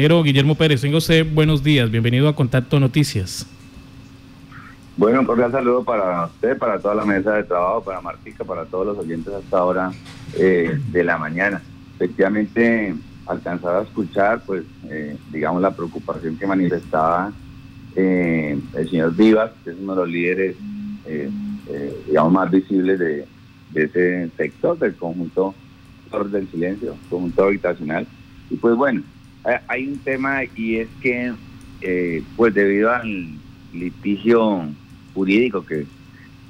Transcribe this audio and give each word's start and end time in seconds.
Guillermo 0.00 0.54
Pérez, 0.54 0.80
tengo 0.80 0.98
usted 0.98 1.26
buenos 1.28 1.64
días, 1.64 1.90
bienvenido 1.90 2.28
a 2.28 2.36
Contacto 2.36 2.78
Noticias. 2.78 3.44
Bueno, 4.96 5.18
un 5.18 5.26
cordial 5.26 5.50
saludo 5.50 5.82
para 5.82 6.26
usted, 6.26 6.56
para 6.56 6.78
toda 6.78 6.94
la 6.94 7.04
mesa 7.04 7.34
de 7.34 7.42
trabajo, 7.42 7.82
para 7.82 8.00
Martica, 8.00 8.44
para 8.44 8.64
todos 8.66 8.86
los 8.86 8.98
oyentes 8.98 9.34
hasta 9.34 9.58
ahora 9.58 9.90
eh, 10.38 10.78
de 10.92 11.02
la 11.02 11.18
mañana. 11.18 11.60
Efectivamente, 11.96 12.94
alcanzaba 13.26 13.80
a 13.80 13.82
escuchar, 13.82 14.40
pues, 14.46 14.62
eh, 14.88 15.16
digamos, 15.32 15.60
la 15.60 15.72
preocupación 15.72 16.36
que 16.36 16.46
manifestaba 16.46 17.32
eh, 17.96 18.56
el 18.74 18.88
señor 18.88 19.16
Vivas, 19.16 19.50
que 19.64 19.70
es 19.70 19.76
uno 19.80 19.96
de 19.96 20.00
los 20.02 20.08
líderes, 20.08 20.56
digamos, 22.06 22.32
más 22.32 22.48
visibles 22.52 23.00
de, 23.00 23.26
de, 23.72 23.82
ese 23.82 24.30
sector, 24.36 24.78
del 24.78 24.94
conjunto 24.94 25.56
del 26.30 26.48
silencio, 26.52 26.94
conjunto 27.10 27.42
habitacional. 27.42 28.06
Y 28.48 28.56
pues 28.58 28.76
bueno, 28.76 29.02
eh, 29.02 29.17
hay 29.44 29.88
un 29.88 29.98
tema 29.98 30.44
y 30.54 30.76
es 30.76 30.88
que, 31.00 31.32
eh, 31.80 32.22
pues 32.36 32.54
debido 32.54 32.90
al 32.90 33.28
litigio 33.72 34.66
jurídico 35.14 35.64
que, 35.64 35.86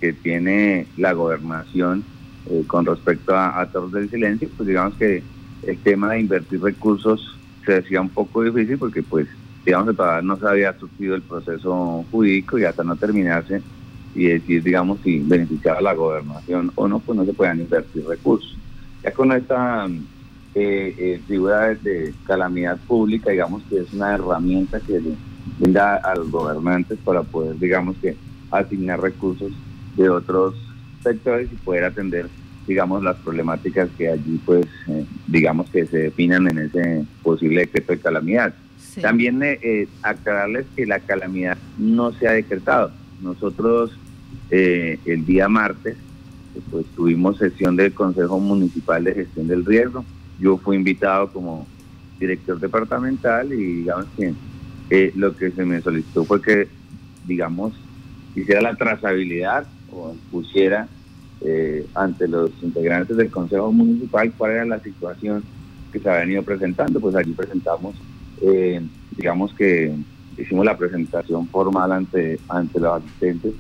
que 0.00 0.12
tiene 0.12 0.86
la 0.96 1.12
gobernación 1.12 2.04
eh, 2.50 2.64
con 2.66 2.86
respecto 2.86 3.34
a, 3.34 3.60
a 3.60 3.70
Torres 3.70 3.92
del 3.92 4.10
Silencio, 4.10 4.48
pues 4.56 4.66
digamos 4.68 4.94
que 4.94 5.22
el 5.62 5.78
tema 5.78 6.12
de 6.12 6.20
invertir 6.20 6.60
recursos 6.62 7.36
se 7.64 7.72
decía 7.74 8.00
un 8.00 8.08
poco 8.08 8.42
difícil 8.42 8.78
porque 8.78 9.02
pues 9.02 9.28
digamos 9.64 9.88
que 9.88 9.96
todavía 9.96 10.22
no 10.22 10.38
se 10.38 10.48
había 10.48 10.78
surgido 10.78 11.14
el 11.14 11.22
proceso 11.22 12.04
jurídico 12.10 12.58
y 12.58 12.64
hasta 12.64 12.84
no 12.84 12.96
terminarse 12.96 13.62
y 14.14 14.24
decir 14.24 14.62
digamos 14.62 15.00
si 15.02 15.18
beneficiaba 15.18 15.80
la 15.80 15.94
gobernación 15.94 16.72
o 16.74 16.88
no, 16.88 17.00
pues 17.00 17.16
no 17.16 17.24
se 17.24 17.34
puedan 17.34 17.60
invertir 17.60 18.04
recursos. 18.06 18.56
Ya 19.02 19.12
con 19.12 19.32
esta 19.32 19.86
eh, 20.60 20.94
eh, 20.98 21.20
figura 21.28 21.74
de 21.74 22.12
calamidad 22.26 22.78
pública, 22.78 23.30
digamos 23.30 23.62
que 23.68 23.78
es 23.78 23.92
una 23.92 24.14
herramienta 24.14 24.80
que 24.80 25.00
le 25.00 25.14
brinda 25.58 25.96
a 25.96 26.16
los 26.16 26.30
gobernantes 26.30 26.98
para 27.04 27.22
poder, 27.22 27.56
digamos 27.58 27.96
que, 27.98 28.16
asignar 28.50 29.00
recursos 29.00 29.52
de 29.96 30.08
otros 30.08 30.54
sectores 31.02 31.48
y 31.52 31.54
poder 31.56 31.84
atender, 31.84 32.26
digamos, 32.66 33.04
las 33.04 33.16
problemáticas 33.18 33.88
que 33.96 34.08
allí, 34.08 34.40
pues, 34.44 34.66
eh, 34.88 35.04
digamos 35.26 35.70
que 35.70 35.86
se 35.86 35.98
definan 35.98 36.48
en 36.48 36.58
ese 36.58 37.04
posible 37.22 37.60
decreto 37.60 37.92
de 37.92 38.00
calamidad. 38.00 38.54
También 39.00 39.40
eh, 39.42 39.86
aclararles 40.02 40.66
que 40.74 40.86
la 40.86 40.98
calamidad 40.98 41.56
no 41.78 42.10
se 42.12 42.26
ha 42.26 42.32
decretado. 42.32 42.90
Nosotros 43.22 43.96
el 44.50 45.26
día 45.26 45.48
martes 45.48 45.96
pues 46.70 46.86
tuvimos 46.96 47.38
sesión 47.38 47.76
del 47.76 47.92
Consejo 47.92 48.40
Municipal 48.40 49.04
de 49.04 49.14
Gestión 49.14 49.46
del 49.46 49.64
Riesgo 49.64 50.04
yo 50.38 50.56
fui 50.58 50.76
invitado 50.76 51.30
como 51.32 51.66
director 52.18 52.58
departamental 52.58 53.52
y 53.52 53.56
digamos 53.56 54.06
que 54.16 54.34
eh, 54.90 55.12
lo 55.16 55.36
que 55.36 55.50
se 55.50 55.64
me 55.64 55.80
solicitó 55.80 56.24
fue 56.24 56.40
que, 56.40 56.68
digamos, 57.26 57.72
hiciera 58.34 58.60
la 58.60 58.74
trazabilidad 58.74 59.66
o 59.90 60.14
pusiera 60.30 60.88
eh, 61.40 61.86
ante 61.94 62.26
los 62.26 62.50
integrantes 62.62 63.16
del 63.16 63.30
Consejo 63.30 63.70
Municipal 63.70 64.32
cuál 64.36 64.52
era 64.52 64.64
la 64.64 64.80
situación 64.80 65.42
que 65.92 65.98
se 65.98 66.08
ha 66.08 66.18
venido 66.18 66.42
presentando. 66.42 67.00
Pues 67.00 67.14
allí 67.14 67.32
presentamos, 67.32 67.96
eh, 68.42 68.80
digamos 69.16 69.52
que 69.54 69.94
hicimos 70.36 70.64
la 70.64 70.76
presentación 70.76 71.48
formal 71.48 71.92
ante, 71.92 72.38
ante 72.48 72.80
los 72.80 73.02
asistentes 73.02 73.52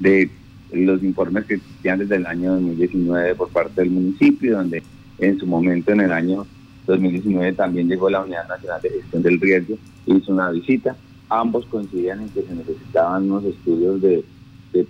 de 0.00 0.30
los 0.72 1.02
informes 1.02 1.44
que 1.44 1.54
existían 1.54 2.00
desde 2.00 2.16
el 2.16 2.26
año 2.26 2.52
2019 2.54 3.34
por 3.36 3.48
parte 3.50 3.80
del 3.80 3.90
municipio, 3.90 4.56
donde 4.56 4.82
en 5.18 5.38
su 5.38 5.46
momento, 5.46 5.92
en 5.92 6.00
el 6.00 6.12
año 6.12 6.46
2019, 6.86 7.52
también 7.52 7.88
llegó 7.88 8.10
la 8.10 8.22
Unidad 8.22 8.48
Nacional 8.48 8.80
de 8.82 8.90
Gestión 8.90 9.22
del 9.22 9.40
Riesgo, 9.40 9.76
hizo 10.06 10.32
una 10.32 10.50
visita. 10.50 10.96
Ambos 11.28 11.64
coincidían 11.66 12.22
en 12.22 12.28
que 12.28 12.42
se 12.42 12.54
necesitaban 12.54 13.30
unos 13.30 13.44
estudios 13.44 14.00
de, 14.00 14.24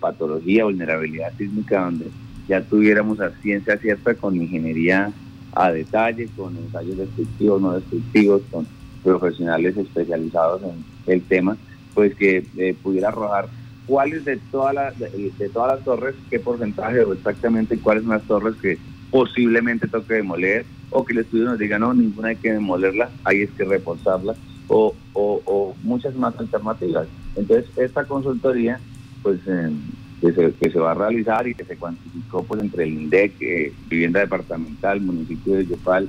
patología, 0.00 0.64
vulnerabilidad 0.64 1.36
sísmica, 1.36 1.84
donde 1.84 2.06
ya 2.48 2.62
tuviéramos 2.62 3.20
a 3.20 3.30
ciencia 3.42 3.76
cierta 3.76 4.14
con 4.14 4.34
ingeniería 4.34 5.12
a 5.52 5.70
detalle, 5.70 6.26
con 6.34 6.56
ensayos 6.56 6.96
destructivos, 6.96 7.60
no 7.60 7.72
destructivos, 7.72 8.40
con 8.50 8.66
profesionales 9.02 9.76
especializados 9.76 10.62
en 10.62 11.12
el 11.12 11.20
tema, 11.22 11.58
pues 11.92 12.14
que 12.14 12.46
eh, 12.56 12.74
pudiera 12.82 13.08
arrojar 13.08 13.48
cuáles 13.86 14.24
de 14.24 14.38
todas 14.50 14.74
las 14.74 14.98
de, 14.98 15.32
de, 15.38 15.48
todas 15.50 15.76
las 15.76 15.84
torres, 15.84 16.14
qué 16.30 16.40
porcentaje 16.40 17.00
o 17.00 17.12
exactamente 17.12 17.78
cuáles 17.78 18.04
son 18.04 18.12
las 18.12 18.22
torres 18.22 18.54
que 18.62 18.78
posiblemente 19.14 19.86
toque 19.86 20.14
demoler, 20.14 20.66
o 20.90 21.04
que 21.04 21.12
el 21.12 21.20
estudio 21.20 21.44
nos 21.44 21.56
diga, 21.56 21.78
no, 21.78 21.94
ninguna 21.94 22.30
hay 22.30 22.36
que 22.36 22.52
demolerla, 22.52 23.10
hay 23.22 23.42
es 23.42 23.50
que 23.52 23.62
reforzarla, 23.62 24.34
o, 24.66 24.92
muchas 25.84 26.16
más 26.16 26.36
alternativas. 26.36 27.06
Entonces, 27.36 27.70
esta 27.76 28.06
consultoría, 28.06 28.80
pues, 29.22 29.38
eh, 29.46 29.70
que, 30.20 30.32
se, 30.32 30.52
que 30.54 30.68
se 30.68 30.80
va 30.80 30.90
a 30.90 30.94
realizar 30.94 31.46
y 31.46 31.54
que 31.54 31.64
se 31.64 31.76
cuantificó 31.76 32.42
pues 32.42 32.60
entre 32.60 32.82
el 32.82 32.94
INDEC, 32.94 33.34
eh, 33.40 33.72
Vivienda 33.88 34.18
Departamental, 34.18 35.00
Municipio 35.00 35.58
de 35.58 35.66
Yopal 35.66 36.08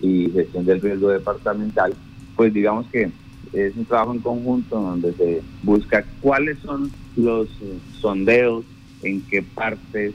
y 0.00 0.30
Gestión 0.30 0.66
del 0.66 0.80
Riesgo 0.80 1.08
Departamental, 1.08 1.94
pues 2.36 2.54
digamos 2.54 2.86
que 2.92 3.10
es 3.54 3.76
un 3.76 3.86
trabajo 3.86 4.12
en 4.12 4.20
conjunto 4.20 4.80
donde 4.80 5.12
se 5.14 5.42
busca 5.64 6.04
cuáles 6.20 6.60
son 6.60 6.92
los 7.16 7.48
eh, 7.60 7.78
sondeos, 8.00 8.64
en 9.02 9.20
qué 9.22 9.42
partes 9.42 10.14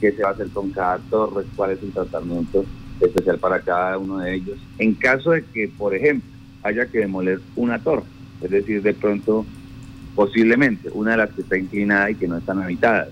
qué 0.00 0.12
se 0.12 0.22
va 0.22 0.30
a 0.30 0.32
hacer 0.32 0.48
con 0.48 0.70
cada 0.70 0.98
torre, 0.98 1.44
cuál 1.54 1.72
es 1.72 1.82
el 1.82 1.92
tratamiento 1.92 2.64
especial 3.00 3.38
para 3.38 3.60
cada 3.60 3.98
uno 3.98 4.18
de 4.18 4.34
ellos. 4.34 4.58
En 4.78 4.94
caso 4.94 5.32
de 5.32 5.44
que, 5.44 5.68
por 5.68 5.94
ejemplo, 5.94 6.28
haya 6.62 6.86
que 6.86 6.98
demoler 6.98 7.40
una 7.54 7.78
torre, 7.78 8.04
es 8.40 8.50
decir, 8.50 8.82
de 8.82 8.94
pronto, 8.94 9.44
posiblemente, 10.14 10.90
una 10.92 11.12
de 11.12 11.16
las 11.18 11.30
que 11.30 11.42
está 11.42 11.58
inclinada 11.58 12.10
y 12.10 12.14
que 12.14 12.28
no 12.28 12.38
están 12.38 12.62
habitadas. 12.62 13.08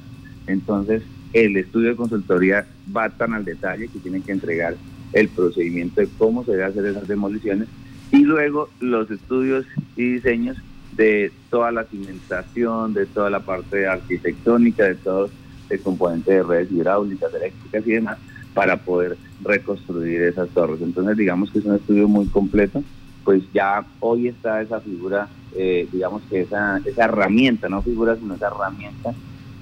Entonces, 0.46 1.02
el 1.32 1.56
estudio 1.56 1.90
de 1.90 1.96
consultoría 1.96 2.66
va 2.94 3.10
tan 3.10 3.34
al 3.34 3.44
detalle 3.44 3.88
que 3.88 3.98
tienen 3.98 4.22
que 4.22 4.32
entregar 4.32 4.76
el 5.12 5.28
procedimiento 5.28 6.00
de 6.00 6.08
cómo 6.18 6.44
se 6.44 6.52
debe 6.52 6.64
hacer 6.64 6.86
esas 6.86 7.06
demoliciones 7.06 7.68
y 8.10 8.24
luego 8.24 8.68
los 8.80 9.10
estudios 9.10 9.64
y 9.96 10.14
diseños 10.14 10.56
de 10.96 11.32
toda 11.50 11.72
la 11.72 11.84
cimentación, 11.84 12.94
de 12.94 13.06
toda 13.06 13.30
la 13.30 13.40
parte 13.40 13.86
arquitectónica, 13.86 14.84
de 14.84 14.94
todos 14.94 15.30
el 15.70 15.80
componente 15.80 16.32
de 16.32 16.42
redes 16.42 16.70
hidráulicas, 16.70 17.32
eléctricas 17.34 17.86
y 17.86 17.92
demás, 17.92 18.18
para 18.54 18.76
poder 18.76 19.16
reconstruir 19.42 20.22
esas 20.22 20.48
torres. 20.50 20.80
Entonces, 20.80 21.16
digamos 21.16 21.50
que 21.50 21.58
es 21.58 21.64
un 21.64 21.74
estudio 21.74 22.08
muy 22.08 22.26
completo, 22.26 22.82
pues 23.24 23.42
ya 23.52 23.84
hoy 24.00 24.28
está 24.28 24.60
esa 24.62 24.80
figura, 24.80 25.28
eh, 25.56 25.88
digamos 25.92 26.22
que 26.28 26.42
esa, 26.42 26.80
esa 26.84 27.04
herramienta, 27.04 27.68
no 27.68 27.82
figura, 27.82 28.16
sino 28.16 28.34
esa 28.34 28.48
herramienta 28.48 29.14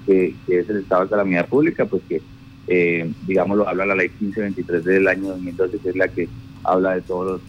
que, 0.05 0.35
es 0.47 0.69
el 0.69 0.77
estado 0.79 1.03
de 1.03 1.09
calamidad 1.09 1.47
pública, 1.47 1.85
pues 1.85 2.03
que, 2.07 2.21
eh, 2.67 3.11
digamos, 3.25 3.57
lo 3.57 3.67
habla 3.67 3.85
la 3.85 3.95
ley 3.95 4.09
1523 4.19 4.83
del 4.83 5.07
año 5.07 5.29
2012, 5.29 5.79
que 5.79 5.89
es 5.89 5.95
la 5.95 6.07
que 6.07 6.27
habla 6.63 6.95
de 6.95 7.01
todos 7.01 7.31
los 7.33 7.41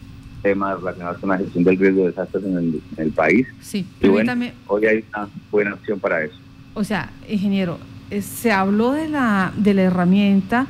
temas 0.43 0.79
relacionados 0.79 1.19
con 1.19 1.31
la 1.31 1.39
gestión 1.39 1.65
del 1.65 1.79
riesgo 1.79 2.03
de 2.03 2.09
desastres 2.09 2.45
en 2.45 2.57
el, 2.57 2.83
en 2.97 3.05
el 3.05 3.11
país. 3.13 3.47
Sí, 3.61 3.87
y 4.01 4.09
bueno, 4.09 4.33
hoy 4.67 4.87
hay 4.87 5.05
una 5.15 5.29
buena 5.51 5.75
opción 5.75 5.99
para 5.99 6.23
eso. 6.23 6.37
O 6.75 6.85
sea, 6.85 7.11
ingeniero, 7.29 7.79
se 8.21 8.53
habló 8.53 8.93
de 8.93 9.09
la, 9.09 9.53
de 9.57 9.75
la 9.75 9.83
herramienta 9.83 10.67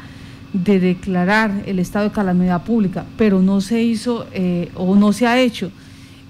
de 0.52 0.78
declarar 0.78 1.62
el 1.66 1.78
estado 1.78 2.08
de 2.08 2.14
calamidad 2.14 2.64
pública, 2.64 3.04
pero 3.18 3.42
no 3.42 3.60
se 3.60 3.82
hizo 3.82 4.26
eh, 4.32 4.70
o 4.74 4.94
no 4.94 5.12
se 5.12 5.26
ha 5.26 5.40
hecho. 5.40 5.70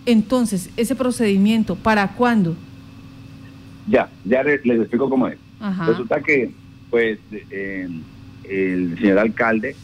Entonces, 0.06 0.70
ese 0.76 0.94
procedimiento, 0.94 1.76
¿para 1.76 2.09
cuándo? 2.09 2.56
Ya, 3.87 4.09
ya 4.25 4.42
les, 4.42 4.65
explico 4.65 5.10
cómo 5.10 5.28
es. 5.28 5.38
Resulta 5.87 6.20
que, 6.20 6.50
pues, 6.91 7.19
eh, 7.50 7.88
el 8.44 8.98
señor 8.98 9.19
alcalde 9.19 9.76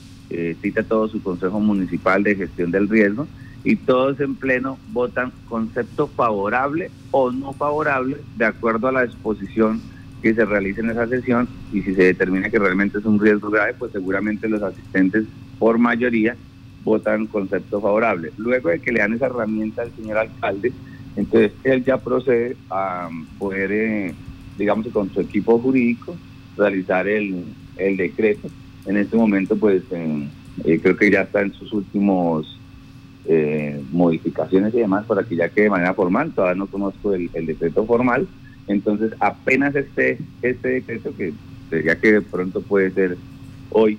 cita 0.63 0.83
todo 0.83 1.09
su 1.09 1.23
consejo 1.23 1.59
municipal 1.59 2.23
de 2.23 2.37
gestión 2.37 2.71
del 2.71 2.89
riesgo 2.89 3.27
y 3.65 3.77
todos 3.77 4.21
en 4.21 4.35
pleno 4.35 4.79
votan 4.93 5.33
concepto 5.49 6.07
favorable 6.07 6.91
o 7.11 7.31
no 7.31 7.53
favorable 7.53 8.17
de 8.37 8.47
acuerdo 8.47 8.89
a 8.89 8.93
la 8.93 9.07
disposición 9.07 9.81
que 10.21 10.35
se 10.35 10.45
realice 10.45 10.81
en 10.81 10.91
esa 10.91 11.07
sesión 11.07 11.49
y 11.73 11.83
si 11.83 11.95
se 11.95 12.05
determina 12.05 12.51
que 12.51 12.59
realmente 12.59 12.99
es 12.99 13.05
un 13.05 13.19
riesgo 13.19 13.51
grave, 13.51 13.75
pues 13.79 13.93
seguramente 13.93 14.49
los 14.49 14.63
asistentes 14.63 15.25
por 15.59 15.79
mayoría 15.79 16.37
votan 16.85 17.27
concepto 17.27 17.81
favorable. 17.81 18.33
Luego 18.37 18.71
de 18.71 18.81
que 18.81 18.93
le 18.93 19.01
dan 19.01 19.15
esa 19.15 19.27
herramienta 19.27 19.83
al 19.83 19.93
señor 19.93 20.19
alcalde, 20.19 20.73
entonces 21.17 21.53
él 21.65 21.85
ya 21.85 21.99
procede 21.99 22.57
a 22.71 23.09
poder, 23.39 23.73
eh, 23.73 24.15
digamos, 24.57 24.87
con 24.89 25.11
su 25.13 25.21
equipo 25.21 25.59
jurídico, 25.59 26.17
realizar 26.57 27.07
el, 27.09 27.45
decreto. 27.77 28.49
En 28.87 28.97
este 28.97 29.17
momento, 29.17 29.57
pues 29.57 29.83
eh, 29.91 30.29
eh, 30.65 30.81
creo 30.83 30.97
que 30.97 31.11
ya 31.11 31.23
está 31.23 31.43
en 31.43 31.53
sus 31.53 31.73
últimos 31.73 32.57
modificaciones 33.93 34.75
y 34.75 34.79
demás 34.79 35.05
para 35.05 35.23
que 35.23 35.37
ya 35.37 35.49
quede 35.51 35.65
de 35.65 35.71
manera 35.71 35.95
formal. 35.95 36.33
Todavía 36.33 36.57
no 36.57 36.67
conozco 36.67 37.15
el 37.15 37.47
decreto 37.47 37.87
formal, 37.87 38.27
entonces, 38.71 39.13
apenas 39.19 39.75
este, 39.75 40.19
este 40.43 40.69
decreto, 40.69 41.13
que 41.17 41.33
sería 41.69 41.99
que 41.99 42.13
de 42.13 42.23
pronto 42.23 42.63
puede 42.63 42.93
ser 42.93 43.17
hoy 43.71 43.99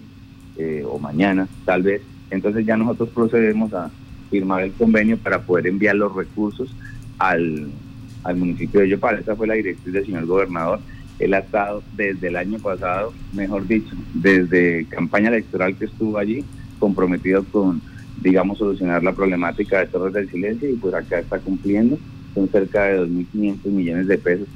eh, 0.57 0.83
o 0.87 0.97
mañana, 0.97 1.47
tal 1.65 1.83
vez, 1.83 2.01
entonces 2.29 2.65
ya 2.65 2.77
nosotros 2.77 3.09
procedemos 3.09 3.73
a, 3.73 3.91
firmar 4.29 4.63
el 4.63 4.71
convenio 4.71 5.17
para 5.17 5.41
poder 5.41 5.67
enviar 5.67 5.93
los 5.93 6.15
recursos 6.15 6.73
al, 7.19 7.67
al 8.23 8.37
municipio 8.37 8.79
de 8.79 8.87
Yopal. 8.87 9.19
Esa 9.19 9.35
fue 9.35 9.45
la 9.45 9.55
directriz 9.55 9.93
del 9.93 10.05
señor 10.05 10.25
gobernador. 10.25 10.79
Él 11.19 11.33
ha 11.33 11.39
estado 11.39 11.83
desde 11.97 12.29
el 12.29 12.37
año 12.37 12.57
pasado, 12.57 13.11
mejor 13.33 13.67
dicho, 13.67 13.93
desde 14.13 14.85
campaña 14.85 15.27
electoral 15.27 15.75
que 15.75 15.83
estuvo 15.83 16.17
allí, 16.17 16.45
comprometido 16.79 17.43
con, 17.43 17.81
digamos, 18.21 18.57
solucionar 18.57 19.03
la 19.03 19.11
problemática 19.11 19.79
de 19.79 19.87
Torres 19.87 20.13
del 20.13 20.29
Silencio 20.29 20.69
y 20.69 20.77
pues 20.77 20.93
acá 20.93 21.19
está 21.19 21.37
cumpliendo. 21.39 21.99
Son 22.33 22.47
cerca 22.47 22.85
de 22.85 23.01
2.500 23.01 23.65
millones 23.65 24.07
de 24.07 24.17
pesos 24.17 24.47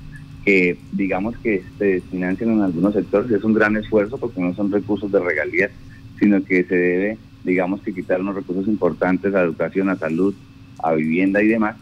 que 0.46 0.78
digamos 0.92 1.36
que 1.40 1.64
se 1.80 2.02
financian 2.02 2.52
en 2.52 2.62
algunos 2.62 2.94
sectores. 2.94 3.32
Es 3.32 3.44
un 3.44 3.56
gran 3.56 3.76
esfuerzo 3.76 4.18
porque 4.18 4.40
no 4.40 4.54
son 4.54 4.72
recursos 4.72 5.12
de 5.12 5.20
regalías, 5.20 5.72
sino 6.20 6.44
que 6.44 6.64
se 6.64 6.76
debe, 6.76 7.18
digamos, 7.44 7.82
que 7.82 7.94
quitar 7.94 8.22
unos 8.22 8.36
recursos 8.36 8.68
importantes 8.68 9.34
a 9.34 9.42
educación, 9.42 9.90
a 9.90 9.96
salud, 9.96 10.36
a 10.84 10.94
vivienda 10.94 11.42
y 11.42 11.48
demás. 11.48 11.76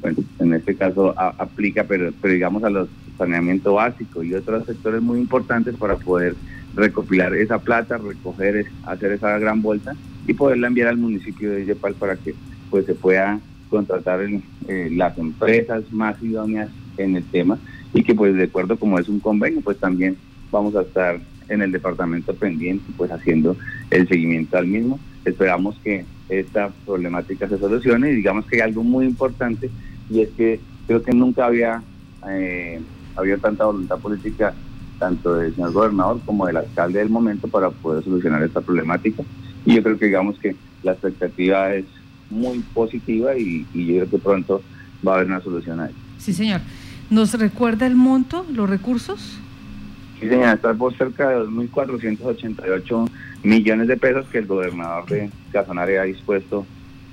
Bueno, 0.00 0.18
en 0.38 0.54
este 0.54 0.74
caso 0.74 1.14
aplica, 1.16 1.84
pero, 1.84 2.10
pero 2.20 2.34
digamos 2.34 2.64
a 2.64 2.70
los 2.70 2.88
saneamiento 3.16 3.74
básico 3.74 4.22
y 4.22 4.34
otros 4.34 4.66
sectores 4.66 5.00
muy 5.00 5.18
importantes 5.18 5.74
para 5.76 5.96
poder 5.96 6.34
recopilar 6.74 7.34
esa 7.34 7.58
plata, 7.58 7.96
recoger, 7.96 8.66
hacer 8.84 9.12
esa 9.12 9.38
gran 9.38 9.62
vuelta 9.62 9.94
y 10.26 10.34
poderla 10.34 10.66
enviar 10.66 10.88
al 10.88 10.98
municipio 10.98 11.50
de 11.50 11.64
Yepal 11.64 11.94
para 11.94 12.16
que 12.16 12.34
pues 12.70 12.84
se 12.84 12.94
pueda 12.94 13.40
contratar 13.70 14.20
eh, 14.68 14.90
las 14.92 15.16
empresas 15.16 15.90
más 15.92 16.22
idóneas 16.22 16.68
en 16.98 17.16
el 17.16 17.24
tema 17.24 17.58
y 17.92 18.02
que 18.02 18.14
pues 18.14 18.34
de 18.34 18.44
acuerdo 18.44 18.78
como 18.78 18.98
es 18.98 19.08
un 19.08 19.20
convenio 19.20 19.60
pues 19.60 19.78
también 19.78 20.16
vamos 20.50 20.74
a 20.76 20.82
estar 20.82 21.20
en 21.48 21.62
el 21.62 21.72
departamento 21.72 22.34
pendiente 22.34 22.84
pues 22.96 23.10
haciendo 23.10 23.56
el 23.90 24.08
seguimiento 24.08 24.56
al 24.56 24.66
mismo. 24.66 24.98
Esperamos 25.24 25.78
que 25.82 26.04
esta 26.28 26.70
problemática 26.84 27.48
se 27.48 27.58
solucione 27.58 28.10
y 28.10 28.16
digamos 28.16 28.46
que 28.46 28.56
hay 28.56 28.62
algo 28.62 28.82
muy 28.82 29.06
importante 29.06 29.70
y 30.10 30.20
es 30.20 30.28
que 30.30 30.60
creo 30.86 31.02
que 31.02 31.12
nunca 31.12 31.46
había 31.46 31.82
eh, 32.28 32.80
había 33.14 33.38
tanta 33.38 33.64
voluntad 33.64 33.98
política 33.98 34.54
tanto 34.98 35.34
del 35.34 35.54
señor 35.54 35.72
gobernador 35.72 36.20
como 36.24 36.46
del 36.46 36.56
alcalde 36.56 36.98
del 36.98 37.10
momento 37.10 37.48
para 37.48 37.70
poder 37.70 38.02
solucionar 38.02 38.42
esta 38.42 38.60
problemática 38.60 39.22
y 39.64 39.74
yo 39.74 39.82
creo 39.82 39.98
que 39.98 40.06
digamos 40.06 40.38
que 40.38 40.56
la 40.82 40.92
expectativa 40.92 41.74
es 41.74 41.84
muy 42.30 42.58
positiva 42.74 43.36
y, 43.36 43.66
y 43.72 43.86
yo 43.86 43.94
creo 43.94 44.10
que 44.10 44.18
pronto 44.18 44.62
va 45.06 45.12
a 45.12 45.14
haber 45.16 45.28
una 45.28 45.40
solución 45.40 45.80
a 45.80 45.86
ello. 45.86 45.96
Sí, 46.18 46.32
señor. 46.32 46.60
¿Nos 47.10 47.38
recuerda 47.38 47.86
el 47.86 47.94
monto, 47.94 48.44
los 48.52 48.68
recursos? 48.68 49.38
Sí, 50.20 50.28
señora, 50.28 50.54
está 50.54 50.74
por 50.74 50.96
cerca 50.96 51.28
de 51.28 51.36
2.488 51.46 53.10
millones 53.42 53.88
de 53.88 53.96
pesos 53.96 54.26
que 54.26 54.38
el 54.38 54.46
gobernador 54.46 55.06
de 55.06 55.30
Casanare 55.52 55.98
ha 55.98 56.04
dispuesto 56.04 56.66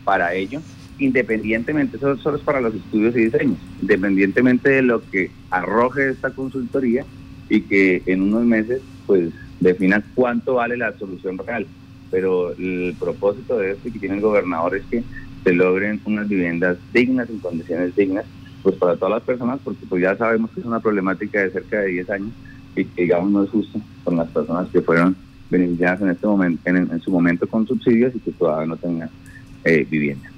para 0.03 0.33
ello, 0.33 0.61
independientemente, 0.99 1.97
eso 1.97 2.17
solo 2.17 2.37
es 2.37 2.43
para 2.43 2.61
los 2.61 2.73
estudios 2.73 3.15
y 3.15 3.25
diseños, 3.25 3.57
independientemente 3.81 4.69
de 4.69 4.81
lo 4.81 5.01
que 5.09 5.31
arroje 5.49 6.09
esta 6.09 6.31
consultoría 6.31 7.05
y 7.49 7.61
que 7.61 8.01
en 8.05 8.21
unos 8.21 8.43
meses 8.45 8.81
pues 9.05 9.31
defina 9.59 10.03
cuánto 10.15 10.55
vale 10.55 10.77
la 10.77 10.97
solución 10.97 11.37
real. 11.37 11.67
Pero 12.09 12.51
el 12.51 12.95
propósito 12.99 13.57
de 13.57 13.71
esto 13.71 13.91
que 13.91 13.99
tiene 13.99 14.15
el 14.15 14.21
gobernador 14.21 14.75
es 14.75 14.83
que 14.85 15.03
se 15.43 15.53
logren 15.53 15.99
unas 16.05 16.27
viviendas 16.27 16.77
dignas, 16.93 17.29
en 17.29 17.39
condiciones 17.39 17.95
dignas, 17.95 18.25
pues 18.63 18.75
para 18.77 18.95
todas 18.95 19.15
las 19.15 19.23
personas, 19.23 19.59
porque 19.63 19.85
pues 19.87 20.01
ya 20.01 20.15
sabemos 20.15 20.49
que 20.51 20.61
es 20.61 20.65
una 20.65 20.79
problemática 20.79 21.41
de 21.41 21.51
cerca 21.51 21.81
de 21.81 21.87
10 21.87 22.09
años 22.09 22.29
y 22.75 22.85
que 22.85 23.03
digamos 23.03 23.31
no 23.31 23.43
es 23.43 23.49
justo 23.49 23.79
con 24.03 24.15
las 24.15 24.29
personas 24.29 24.67
que 24.69 24.81
fueron 24.81 25.15
beneficiadas 25.49 26.01
en 26.01 26.09
este 26.09 26.25
momento, 26.25 26.61
en, 26.69 27.01
su 27.01 27.11
momento 27.11 27.45
con 27.47 27.67
subsidios 27.67 28.15
y 28.15 28.19
que 28.19 28.31
todavía 28.31 28.67
no 28.67 28.77
tengan 28.77 29.09
eh, 29.65 29.85
vivienda. 29.89 30.29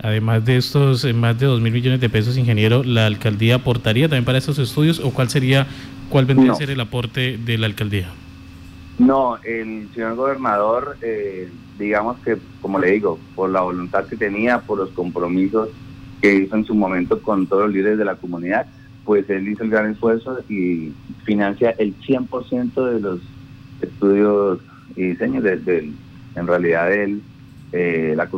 Además 0.00 0.44
de 0.44 0.56
estos 0.56 1.04
eh, 1.04 1.12
más 1.12 1.38
de 1.38 1.46
2 1.46 1.60
mil 1.60 1.72
millones 1.72 2.00
de 2.00 2.10
pesos, 2.10 2.36
ingeniero, 2.36 2.82
¿la 2.84 3.06
alcaldía 3.06 3.56
aportaría 3.56 4.08
también 4.08 4.24
para 4.24 4.38
estos 4.38 4.58
estudios 4.58 5.00
o 5.00 5.10
cuál 5.10 5.28
sería, 5.28 5.66
cuál 6.08 6.26
vendría 6.26 6.52
a 6.52 6.56
ser 6.56 6.70
el 6.70 6.80
aporte 6.80 7.38
de 7.38 7.58
la 7.58 7.66
alcaldía? 7.66 8.08
No, 8.98 9.38
el 9.44 9.88
señor 9.94 10.16
gobernador, 10.16 10.96
eh, 11.02 11.48
digamos 11.78 12.18
que, 12.18 12.36
como 12.60 12.80
le 12.80 12.90
digo, 12.90 13.18
por 13.36 13.50
la 13.50 13.60
voluntad 13.60 14.06
que 14.06 14.16
tenía, 14.16 14.60
por 14.60 14.78
los 14.78 14.90
compromisos 14.90 15.68
que 16.20 16.34
hizo 16.34 16.56
en 16.56 16.64
su 16.64 16.74
momento 16.74 17.20
con 17.22 17.46
todos 17.46 17.64
los 17.64 17.74
líderes 17.74 17.98
de 17.98 18.04
la 18.04 18.16
comunidad, 18.16 18.66
pues 19.04 19.28
él 19.30 19.48
hizo 19.48 19.64
el 19.64 19.70
gran 19.70 19.90
esfuerzo 19.90 20.38
y 20.48 20.92
financia 21.24 21.70
el 21.78 21.94
100% 22.00 22.92
de 22.92 23.00
los 23.00 23.20
estudios 23.80 24.60
y 24.96 25.02
diseños 25.08 25.44
desde 25.44 25.90
en 26.34 26.46
realidad 26.46 26.92
él 26.92 27.22
eh, 27.72 28.14
la, 28.16 28.28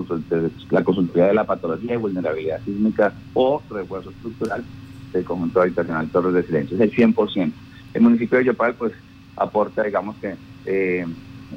la 0.71 0.85
consultoría 0.85 1.27
de 1.27 1.35
la 1.35 1.45
patología 1.45 1.95
y 1.95 1.99
vulnerabilidad 1.99 2.61
sísmica 2.65 3.13
o 3.35 3.63
refuerzo 3.71 4.11
estructural 4.11 4.65
del 5.13 5.25
conjunto 5.25 5.61
habitacional 5.61 6.09
Torres 6.09 6.35
de 6.35 6.43
Silencio, 6.45 6.77
es 6.77 6.83
el 6.83 6.93
100%. 6.93 7.53
El 7.95 8.03
municipio 8.03 8.39
de 8.39 8.45
Yopal 8.45 8.75
pues 8.75 8.93
aporta, 9.37 9.83
digamos 9.83 10.17
que, 10.17 10.35
eh, 10.67 11.07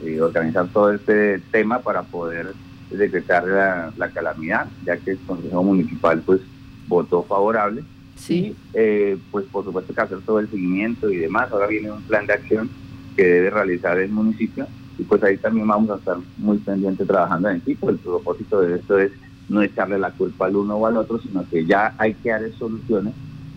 eh, 0.04 0.22
organizar 0.22 0.68
todo 0.68 0.92
este 0.92 1.40
tema 1.52 1.80
para 1.80 2.04
poder 2.04 2.54
decretar 2.98 3.92
la, 3.98 4.10
calamidad, 4.10 4.68
ya 4.86 4.98
que 4.98 5.12
el 5.12 5.20
Consejo 5.20 5.64
Municipal 5.64 6.22
pues 6.26 6.42
votó 6.88 7.24
favorable. 7.24 7.84
Sí. 8.16 8.56
Y 8.74 9.16
pues 9.32 9.46
por 9.52 9.66
supuesto 9.66 9.94
que 9.94 10.02
hacer 10.02 10.20
todo 10.22 10.40
el 10.40 10.50
seguimiento 10.50 11.10
y 11.10 11.18
demás. 11.18 11.52
Ahora 11.52 11.68
viene 11.68 11.92
un 11.92 12.04
plan 12.04 12.26
de 12.28 12.34
acción 12.34 12.70
que 13.16 13.24
debe 13.24 13.50
realizar 13.50 13.98
el 14.00 14.12
municipio 14.12 14.68
y 14.98 15.04
pues 15.04 15.24
ahí 15.24 15.38
también 15.38 15.68
vamos 15.68 15.90
a 15.90 15.96
estar 15.96 16.18
muy 16.38 16.58
pendientes 16.60 17.08
trabajando 17.08 17.50
en 17.50 17.58
equipo. 17.58 17.90
El 17.90 17.98
propósito 17.98 18.62
de 18.62 18.76
esto 18.76 19.00
es 19.00 19.12
no 19.50 19.62
echarle 19.62 19.98
la 19.98 20.12
culpa 20.12 20.46
al 20.46 20.56
uno 20.56 20.76
o 20.76 20.86
al 20.86 20.98
otro, 20.98 21.20
sino 21.20 21.48
que 21.50 21.66
ya 21.66 21.94
hay 21.98 22.14
que 22.14 22.30
dar 22.30 22.42
soluciones. 22.58 23.14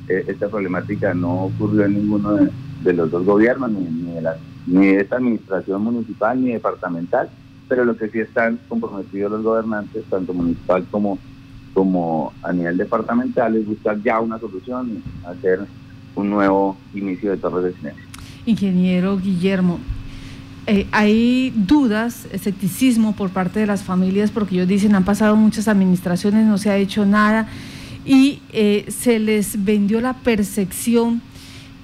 Eh, 0.08 0.24
esta 0.28 0.48
problemática 0.48 1.14
no 1.14 1.44
ocurrió 1.44 1.84
en 1.84 1.94
ninguno 1.94 2.38
de, 2.82 2.92
los 2.92 3.10
dos 3.10 3.24
gobiernos, 3.24 3.70
ni, 3.70 3.84
ni, 3.84 4.14
de 4.14 4.22
la, 4.22 4.36
ni 4.66 4.86
de 4.88 5.00
esta 5.00 5.16
administración 5.16 5.82
municipal 5.82 6.42
ni 6.42 6.52
departamental, 6.52 7.28
pero 7.68 7.84
lo 7.84 7.96
que 7.96 8.08
sí 8.08 8.20
están 8.20 8.58
comprometidos 8.68 9.32
los 9.32 9.42
gobernantes, 9.42 10.04
tanto 10.04 10.32
municipal 10.32 10.86
como, 10.90 11.18
como 11.74 12.32
a 12.42 12.52
nivel 12.52 12.76
departamental, 12.76 13.56
es 13.56 13.66
buscar 13.66 14.00
ya 14.02 14.20
una 14.20 14.38
solución 14.38 15.02
hacer 15.26 15.60
un 16.14 16.30
nuevo 16.30 16.76
inicio 16.94 17.30
de 17.30 17.36
torres 17.36 17.64
de 17.64 17.72
silencio. 17.74 18.02
Ingeniero 18.46 19.18
Guillermo, 19.18 19.80
eh, 20.68 20.86
hay 20.90 21.52
dudas, 21.54 22.26
escepticismo 22.32 23.14
por 23.14 23.30
parte 23.30 23.60
de 23.60 23.66
las 23.66 23.82
familias 23.84 24.30
porque 24.30 24.56
ellos 24.56 24.68
dicen 24.68 24.94
han 24.94 25.04
pasado 25.04 25.36
muchas 25.36 25.68
administraciones, 25.68 26.46
no 26.46 26.58
se 26.58 26.70
ha 26.70 26.76
hecho 26.76 27.06
nada 27.06 27.48
y 28.04 28.40
eh, 28.52 28.84
se 28.88 29.18
les 29.18 29.64
vendió 29.64 30.00
la 30.00 30.14
percepción 30.14 31.20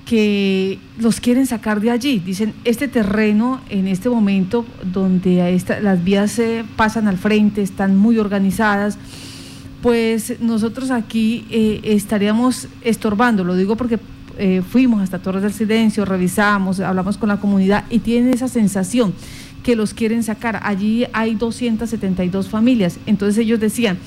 que 0.07 0.79
los 0.99 1.21
quieren 1.21 1.47
sacar 1.47 1.81
de 1.81 1.91
allí. 1.91 2.19
Dicen, 2.19 2.55
este 2.65 2.89
terreno 2.89 3.61
en 3.69 3.87
este 3.87 4.09
momento 4.09 4.65
donde 4.85 5.61
las 5.83 6.03
vías 6.05 6.33
se 6.33 6.65
pasan 6.77 7.09
al 7.09 7.19
frente, 7.19 7.63
están 7.63 7.97
muy 7.97 8.19
organizadas, 8.19 8.99
pues 9.81 10.41
nosotros 10.41 10.91
aquí 10.91 11.45
eh, 11.51 11.81
estaríamos 11.85 12.69
estorbando, 12.83 13.43
lo 13.43 13.57
digo 13.57 13.77
porque 13.77 13.99
eh, 14.39 14.63
fuimos 14.67 15.03
hasta 15.03 15.19
Torres 15.19 15.43
del 15.43 15.53
Silencio, 15.53 16.05
revisamos, 16.05 16.81
hablamos 16.81 17.19
con 17.19 17.29
la 17.29 17.39
comunidad 17.39 17.85
y 17.91 17.99
tienen 17.99 18.33
esa 18.33 18.49
sensación 18.49 19.13
que 19.63 19.77
los 19.77 19.95
quieren 19.95 20.23
sacar. 20.23 20.61
Allí 20.65 21.07
hay 21.13 21.35
272 21.35 22.49
familias. 22.49 22.99
Entonces 23.07 23.39
ellos 23.39 23.61
decían, 23.61 23.99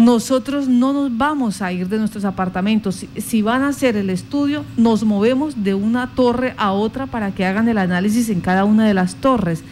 nosotros 0.00 0.66
no 0.66 0.94
nos 0.94 1.16
vamos 1.16 1.60
a 1.60 1.72
ir 1.72 1.86
de 1.88 1.98
nuestros 1.98 2.24
apartamentos. 2.24 3.06
Si, 3.18 3.42
van 3.42 3.62
a 3.62 3.68
hacer 3.68 3.96
el 3.96 4.08
estudio, 4.08 4.64
nos 4.78 5.04
movemos 5.04 5.62
de 5.62 5.74
una 5.74 6.14
torre 6.14 6.54
a 6.56 6.72
otra 6.72 7.06
para 7.06 7.32
que 7.32 7.44
hagan 7.44 7.68
el 7.68 7.76
análisis 7.76 8.30
en 8.30 8.40
cada 8.40 8.64
una 8.64 8.88
de 8.88 8.94
las 8.94 9.16
torres. 9.16 9.62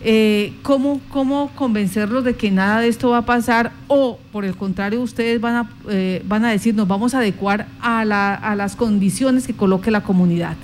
Eh, 0.00 0.54
¿cómo, 0.62 1.02
¿Cómo 1.10 1.50
convencerlos 1.54 2.24
de 2.24 2.34
que 2.34 2.50
nada 2.50 2.80
de 2.80 2.88
esto 2.88 3.10
va 3.10 3.18
a 3.18 3.26
pasar? 3.26 3.72
O, 3.88 4.18
por 4.32 4.46
el 4.46 4.56
contrario, 4.56 5.02
ustedes 5.02 5.38
van 5.38 5.56
a, 5.56 5.70
eh, 5.90 6.22
van 6.26 6.46
a 6.46 6.50
decir, 6.50 6.74
nos 6.74 6.88
vamos 6.88 7.14
a 7.14 7.18
adecuar 7.18 7.66
a, 7.82 8.06
la, 8.06 8.34
a 8.34 8.56
las 8.56 8.74
condiciones 8.74 9.46
que 9.46 9.52
coloque 9.52 9.90
la 9.90 10.02
comunidad. 10.02 10.56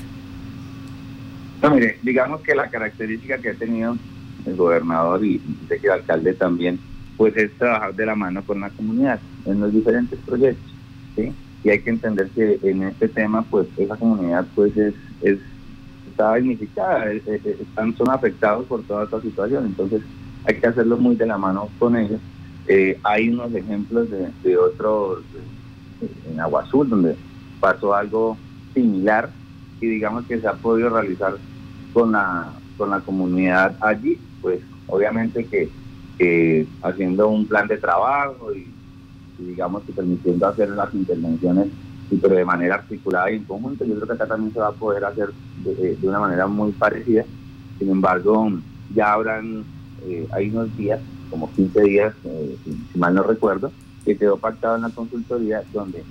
Mire, 1.70 1.98
digamos 2.02 2.40
que 2.40 2.54
la 2.54 2.70
característica 2.70 3.36
que 3.36 3.50
ha 3.50 3.54
tenido 3.54 3.98
el 4.46 4.56
gobernador 4.56 5.22
y 5.24 5.42
el 5.68 5.90
alcalde 5.90 6.32
también, 6.32 6.78
pues 7.16 7.36
es 7.36 7.52
trabajar 7.58 7.94
de 7.94 8.06
la 8.06 8.14
mano 8.14 8.42
con 8.44 8.60
la 8.60 8.70
comunidad 8.70 9.20
en 9.46 9.60
los 9.60 9.72
diferentes 9.72 10.18
proyectos, 10.20 10.72
¿sí? 11.16 11.32
Y 11.62 11.70
hay 11.70 11.80
que 11.80 11.90
entender 11.90 12.28
que 12.30 12.58
en 12.62 12.82
este 12.82 13.08
tema, 13.08 13.42
pues 13.42 13.66
esa 13.76 13.96
comunidad, 13.96 14.46
pues 14.54 14.76
es, 14.76 14.94
es 15.22 15.38
está 16.14 16.34
dignificada, 16.36 17.12
eh, 17.12 17.22
eh, 17.26 17.40
eh, 17.44 17.56
están, 17.60 17.96
son 17.96 18.08
afectados 18.10 18.66
por 18.66 18.82
toda 18.84 19.04
esta 19.04 19.20
situación, 19.20 19.66
entonces 19.66 20.00
hay 20.44 20.56
que 20.56 20.66
hacerlo 20.66 20.96
muy 20.96 21.16
de 21.16 21.26
la 21.26 21.38
mano 21.38 21.68
con 21.78 21.96
ellos. 21.96 22.20
hay 23.02 23.28
unos 23.30 23.52
ejemplos 23.54 24.10
de, 24.10 24.28
de 24.42 24.56
otros, 24.56 25.22
en 26.30 26.40
Agua 26.40 26.62
Azul, 26.62 26.88
donde 26.88 27.16
pasó 27.60 27.94
algo 27.94 28.36
similar 28.74 29.30
y 29.80 29.86
digamos 29.86 30.24
que 30.26 30.40
se 30.40 30.46
ha 30.46 30.54
podido 30.54 30.90
realizar 30.90 31.36
con 31.92 32.12
la, 32.12 32.52
con 32.76 32.90
la 32.90 33.00
comunidad 33.00 33.76
allí, 33.80 34.18
pues 34.40 34.60
obviamente 34.86 35.44
que 35.46 35.68
eh, 36.18 36.66
haciendo 36.82 37.28
un 37.28 37.46
plan 37.46 37.66
de 37.66 37.76
trabajo 37.76 38.54
y, 38.54 38.66
digamos 39.38 39.82
que 39.82 39.92
permitiendo 39.92 40.46
hacer 40.46 40.68
las 40.70 40.94
intervenciones, 40.94 41.66
pero 42.22 42.36
de 42.36 42.44
manera 42.44 42.76
articulada 42.76 43.30
y 43.30 43.36
en 43.36 43.44
conjunto. 43.44 43.84
Yo 43.84 43.94
creo 43.96 44.06
que 44.06 44.12
acá 44.12 44.26
también 44.26 44.52
se 44.52 44.60
va 44.60 44.68
a 44.68 44.72
poder 44.72 45.04
hacer 45.04 45.30
de, 45.64 45.98
una 46.02 46.20
manera 46.20 46.46
muy 46.46 46.70
parecida. 46.72 47.24
Sin 47.78 47.90
embargo, 47.90 48.52
ya 48.94 49.12
habrán, 49.12 49.64
eh, 50.06 50.26
hay 50.32 50.50
unos 50.50 50.76
días, 50.76 51.00
como 51.30 51.50
15 51.52 51.82
días, 51.82 52.14
eh, 52.24 52.56
si, 52.64 52.98
mal 52.98 53.14
no 53.14 53.24
recuerdo, 53.24 53.72
que 54.04 54.16
quedó 54.16 54.36
pactado 54.36 54.76
en 54.76 54.82
la 54.82 54.90
consultoría 54.90 55.62
donde 55.72 56.04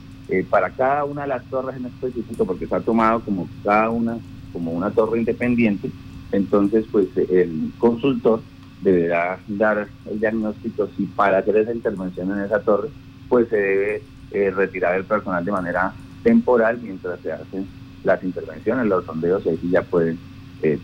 para 0.50 0.69
cada 0.69 1.03
una 1.03 1.24
de 1.24 1.27
las 1.27 1.43
torres 1.45 1.75
en 1.75 1.86
específico, 1.86 2.45
porque 2.45 2.65
se 2.65 2.75
ha 2.75 2.79
tomado 2.79 3.19
como 3.19 3.48
cada 3.63 3.89
una 3.89 4.17
como 4.53 4.72
una 4.72 4.91
torre 4.91 5.19
independiente, 5.19 5.89
entonces 6.31 6.86
pues 6.91 7.07
el 7.17 7.72
consultor 7.79 8.41
deberá 8.83 9.39
dar 9.47 9.87
el 10.09 10.19
diagnóstico 10.19 10.87
si 10.95 11.05
para 11.05 11.39
hacer 11.39 11.57
esa 11.57 11.73
intervención 11.73 12.31
en 12.31 12.43
esa 12.43 12.59
torre, 12.59 12.89
pues 13.29 13.47
se 13.49 13.57
debe 13.57 14.01
eh, 14.31 14.51
retirar 14.51 14.95
el 14.95 15.05
personal 15.05 15.43
de 15.43 15.51
manera 15.51 15.93
temporal 16.23 16.79
mientras 16.81 17.19
se 17.21 17.31
hacen 17.31 17.67
las 18.03 18.23
intervenciones, 18.23 18.85
los 18.87 19.05
sondeos, 19.05 19.45
y 19.45 19.49
ahí 19.49 19.59
ya 19.71 19.81
pueden, 19.81 20.19
eh, 20.61 20.77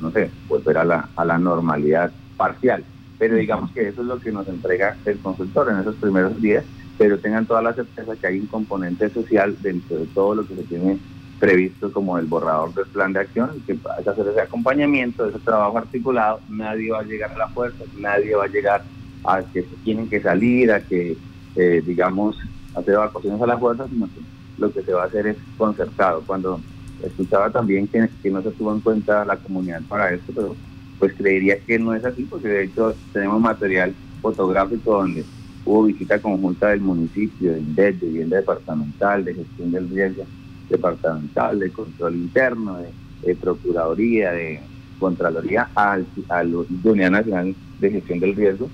no 0.00 0.10
sé, 0.10 0.30
volver 0.48 0.78
a 0.78 0.84
la, 0.84 1.08
a 1.14 1.24
la 1.24 1.38
normalidad 1.38 2.12
parcial. 2.36 2.84
Pero 3.18 3.36
digamos 3.36 3.70
que 3.70 3.88
eso 3.88 4.00
es 4.02 4.06
lo 4.08 4.18
que 4.18 4.32
nos 4.32 4.48
entrega 4.48 4.96
el 5.04 5.18
consultor 5.20 5.70
en 5.70 5.78
esos 5.78 5.94
primeros 5.96 6.40
días, 6.40 6.64
pero 6.98 7.18
tengan 7.18 7.46
toda 7.46 7.62
la 7.62 7.74
certeza 7.74 8.16
que 8.16 8.26
hay 8.26 8.40
un 8.40 8.46
componente 8.46 9.08
social 9.10 9.56
dentro 9.60 9.98
de 9.98 10.06
todo 10.06 10.34
lo 10.34 10.46
que 10.46 10.56
se 10.56 10.62
tiene 10.64 10.98
previsto 11.38 11.92
como 11.92 12.18
el 12.18 12.26
borrador 12.26 12.74
del 12.74 12.86
plan 12.86 13.12
de 13.12 13.20
acción, 13.20 13.50
que 13.66 13.72
hay 13.72 14.04
que 14.04 14.10
hacer 14.10 14.28
ese 14.28 14.40
acompañamiento, 14.40 15.26
ese 15.26 15.38
trabajo 15.40 15.78
articulado, 15.78 16.40
nadie 16.48 16.90
va 16.90 17.00
a 17.00 17.04
llegar 17.04 17.32
a 17.32 17.38
la 17.38 17.48
fuerza, 17.48 17.84
nadie 17.98 18.34
va 18.34 18.44
a 18.44 18.48
llegar 18.48 18.84
a 19.24 19.42
que 19.42 19.62
tienen 19.84 20.08
que 20.08 20.20
salir, 20.20 20.70
a 20.70 20.80
que, 20.80 21.16
eh, 21.56 21.82
digamos, 21.84 22.38
hacer 22.74 22.94
evacuaciones 22.94 23.40
a 23.40 23.46
la 23.46 23.58
fuerza, 23.58 23.86
sino 23.88 24.06
que 24.06 24.20
lo 24.58 24.72
que 24.72 24.82
se 24.82 24.92
va 24.92 25.04
a 25.04 25.06
hacer 25.06 25.26
es 25.26 25.36
concertado. 25.56 26.22
Cuando 26.26 26.60
escuchaba 27.02 27.50
también 27.50 27.88
que, 27.88 28.30
no 28.30 28.42
se 28.42 28.50
tuvo 28.52 28.72
en 28.72 28.80
cuenta 28.80 29.24
la 29.24 29.36
comunidad 29.36 29.82
para 29.88 30.12
esto, 30.12 30.32
pero 30.34 30.56
pues 30.98 31.14
creería 31.14 31.58
que 31.58 31.78
no 31.78 31.94
es 31.94 32.04
así, 32.04 32.24
porque 32.24 32.48
de 32.48 32.64
hecho 32.64 32.94
tenemos 33.12 33.40
material 33.40 33.94
fotográfico 34.22 34.98
donde 34.98 35.24
hubo 35.64 35.84
visita 35.84 36.20
conjunta 36.20 36.68
del 36.68 36.80
municipio, 36.80 37.52
de 37.52 37.60
INDET, 37.60 37.96
de 37.98 38.06
vivienda 38.06 38.36
departamental, 38.36 39.24
de 39.24 39.34
gestión 39.34 39.72
del 39.72 39.88
riesgo, 39.90 40.24
departamental, 40.68 41.58
de 41.58 41.70
control 41.70 42.16
interno, 42.16 42.78
de, 43.22 43.34
procuraduría, 43.36 44.32
de 44.32 44.60
contraloría, 44.98 45.68
al, 45.74 46.06
a 46.28 46.44
la 46.44 46.58
Unidad 46.84 47.10
Nacional 47.10 47.54
de 47.80 47.90
Gestión 47.90 48.20
del 48.20 48.34
Riesgo, 48.34 48.68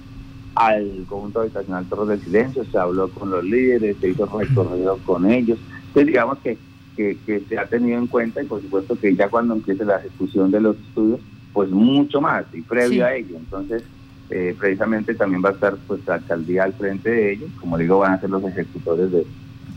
al 0.54 1.04
conjunto 1.09 1.40
habitacional 1.40 1.87
Torres 1.87 2.09
del 2.09 2.20
Silencio, 2.20 2.64
se 2.64 2.78
habló 2.78 3.09
con 3.09 3.30
los 3.30 3.44
líderes, 3.44 3.97
se 4.00 4.11
hizo 4.11 4.26
recorrido 4.26 4.99
con 5.04 5.30
ellos. 5.30 5.59
Entonces 5.88 6.06
digamos 6.06 6.38
que, 6.38 6.59
que, 6.97 7.42
se 7.49 7.59
ha 7.59 7.66
tenido 7.66 7.99
en 7.99 8.06
cuenta 8.06 8.42
y 8.42 8.47
por 8.47 8.61
supuesto 8.61 8.99
que 8.99 9.14
ya 9.14 9.28
cuando 9.28 9.54
empiece 9.54 9.85
la 9.85 9.97
ejecución 9.97 10.50
de 10.50 10.61
los 10.61 10.76
estudios, 10.76 11.20
pues 11.52 11.70
mucho 11.70 12.20
más 12.20 12.44
y 12.52 12.62
previo 12.62 13.06
a 13.06 13.14
ello. 13.14 13.37
Entonces, 13.37 13.82
eh, 14.28 14.54
precisamente 14.59 15.14
también 15.14 15.42
va 15.44 15.49
a 15.49 15.52
estar 15.52 15.76
pues 15.87 16.00
la 16.06 16.14
alcaldía 16.14 16.64
al 16.64 16.73
frente 16.75 17.11
de 17.11 17.32
ellos, 17.32 17.50
como 17.61 17.78
digo, 17.78 17.99
van 17.99 18.12
a 18.12 18.20
ser 18.20 18.30
los 18.30 18.44
ejecutores 18.44 19.11
de, 19.11 19.26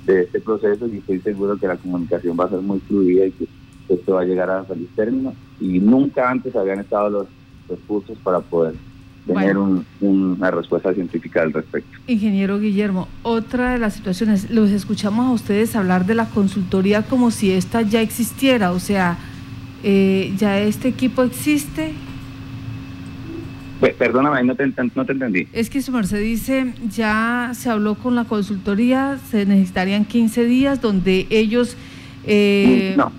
de 0.06 0.22
este 0.22 0.40
proceso 0.40 0.88
y 0.88 0.98
estoy 0.98 1.20
seguro 1.20 1.58
que 1.58 1.68
la 1.68 1.78
comunicación 1.78 2.38
va 2.40 2.46
a 2.46 2.50
ser 2.50 2.60
muy 2.60 2.80
fluida 2.80 3.26
y 3.26 3.32
que 3.32 3.48
esto 3.90 4.14
va 4.14 4.22
a 4.22 4.26
llegar 4.26 4.50
a 4.50 4.64
feliz 4.64 4.90
término 4.96 5.34
y 5.60 5.80
nunca 5.80 6.30
antes 6.30 6.56
habían 6.56 6.80
estado 6.80 7.10
los 7.10 7.28
recursos 7.70 8.18
para 8.24 8.40
poder 8.40 8.76
tener 9.26 9.58
una 10.02 10.52
respuesta 10.52 10.94
científica 10.94 11.42
al 11.42 11.54
respecto. 11.54 11.98
Ingeniero 12.08 12.60
Guillermo, 12.60 13.08
otra 13.22 13.72
de 13.72 13.80
las 13.80 13.94
situaciones, 13.94 14.52
los 14.52 14.70
escuchamos 14.70 15.28
a 15.28 15.32
ustedes 15.32 15.76
hablar 15.76 16.06
de 16.06 16.16
la 16.16 16.26
consultoría 16.26 17.04
como 17.04 17.32
si 17.32 17.52
esta 17.52 17.82
ya 17.82 18.02
existiera, 18.02 18.72
o 18.72 18.80
sea, 18.80 19.18
eh, 19.84 20.34
ya 20.38 20.60
este 20.60 20.90
equipo 20.90 21.24
existe, 21.24 21.94
pues, 23.80 23.94
perdóname, 23.96 24.44
no 24.44 24.56
te, 24.56 24.72
no 24.96 25.06
te 25.06 25.12
entendí. 25.12 25.48
Es 25.54 25.70
que 25.70 25.82
su 25.82 25.92
merced 25.92 26.22
dice, 26.22 26.74
ya 26.90 27.52
se 27.54 27.70
habló 27.70 27.96
con 27.96 28.16
la 28.16 28.26
consultoría, 28.26 29.18
se 29.30 29.46
necesitarían 29.46 30.06
15 30.06 30.46
días 30.46 30.82
donde 30.82 31.28
ellos... 31.30 31.76
Eh, 32.26 32.94
no. 32.98 33.12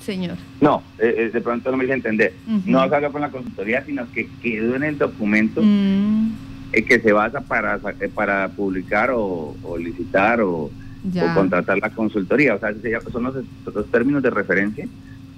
Señor. 0.00 0.36
No, 0.60 0.82
eh, 0.98 1.14
eh, 1.16 1.30
de 1.32 1.40
pronto 1.40 1.70
no 1.70 1.76
me 1.76 1.84
hice 1.84 1.94
entender. 1.94 2.34
No 2.66 2.86
se 2.88 2.94
habló 2.94 3.10
con 3.10 3.22
la 3.22 3.30
consultoría, 3.30 3.84
sino 3.84 4.10
que 4.12 4.28
quedó 4.42 4.76
en 4.76 4.82
el 4.82 4.98
documento 4.98 5.62
mm. 5.62 6.32
que 6.86 7.00
se 7.00 7.12
basa 7.12 7.40
para, 7.40 7.78
para 8.14 8.48
publicar 8.48 9.10
o, 9.14 9.54
licitar 9.78 10.42
o, 10.42 10.70
contratar 11.34 11.78
la 11.78 11.90
consultoría. 11.90 12.54
O 12.54 12.58
sea, 12.58 12.74
son 13.10 13.24
los, 13.24 13.34
los 13.74 13.86
términos 13.90 14.22
de 14.22 14.30
referencia. 14.30 14.86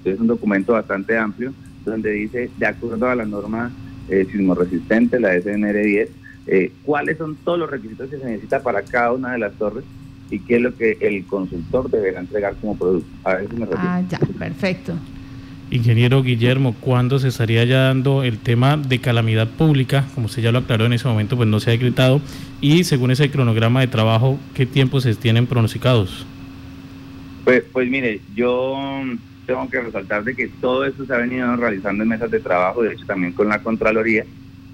Es 0.04 0.18
un 0.18 0.26
documento 0.26 0.72
bastante 0.72 1.16
amplio 1.16 1.52
donde 1.84 2.10
dice, 2.10 2.50
de 2.58 2.66
acuerdo 2.66 3.08
a 3.08 3.14
la 3.14 3.24
norma 3.24 3.70
eh, 4.08 4.26
sismoresistente, 4.30 5.20
la 5.20 5.34
SNR10, 5.36 6.08
eh, 6.46 6.72
cuáles 6.84 7.18
son 7.18 7.36
todos 7.44 7.58
los 7.58 7.70
requisitos 7.70 8.08
que 8.08 8.18
se 8.18 8.24
necesita 8.24 8.62
para 8.62 8.82
cada 8.82 9.12
una 9.12 9.32
de 9.32 9.38
las 9.38 9.52
torres 9.54 9.84
y 10.30 10.38
qué 10.40 10.56
es 10.56 10.62
lo 10.62 10.74
que 10.74 10.96
el 11.00 11.24
consultor 11.26 11.90
deberá 11.90 12.20
entregar 12.20 12.54
como 12.56 12.76
producto. 12.76 13.08
A 13.24 13.34
ver 13.34 13.48
si 13.48 13.56
me 13.56 13.66
Ah, 13.76 14.02
ya, 14.08 14.18
perfecto. 14.18 14.94
Ingeniero 15.70 16.22
Guillermo, 16.22 16.76
¿cuándo 16.80 17.18
se 17.18 17.28
estaría 17.28 17.64
ya 17.64 17.82
dando 17.86 18.22
el 18.22 18.38
tema 18.38 18.76
de 18.76 19.00
calamidad 19.00 19.48
pública? 19.48 20.04
Como 20.14 20.26
usted 20.26 20.42
ya 20.42 20.52
lo 20.52 20.58
aclaró 20.58 20.86
en 20.86 20.92
ese 20.92 21.08
momento, 21.08 21.36
pues 21.36 21.48
no 21.48 21.58
se 21.58 21.70
ha 21.70 21.72
decretado. 21.72 22.20
Y 22.60 22.84
según 22.84 23.10
ese 23.10 23.30
cronograma 23.30 23.80
de 23.80 23.88
trabajo, 23.88 24.38
¿qué 24.54 24.64
tiempos 24.64 25.02
se 25.02 25.14
tienen 25.16 25.46
pronosticados? 25.46 26.24
Pues, 27.44 27.64
pues 27.72 27.90
mire, 27.90 28.20
yo 28.36 29.02
tengo 29.46 29.68
que 29.70 29.80
resaltar 29.80 30.24
de 30.24 30.34
que 30.34 30.48
todo 30.60 30.84
esto 30.84 31.06
se 31.06 31.14
ha 31.14 31.18
venido 31.18 31.54
realizando 31.56 32.02
en 32.02 32.08
mesas 32.08 32.30
de 32.30 32.40
trabajo, 32.40 32.82
de 32.82 32.92
hecho 32.92 33.06
también 33.06 33.32
con 33.32 33.48
la 33.48 33.62
Contraloría, 33.62 34.24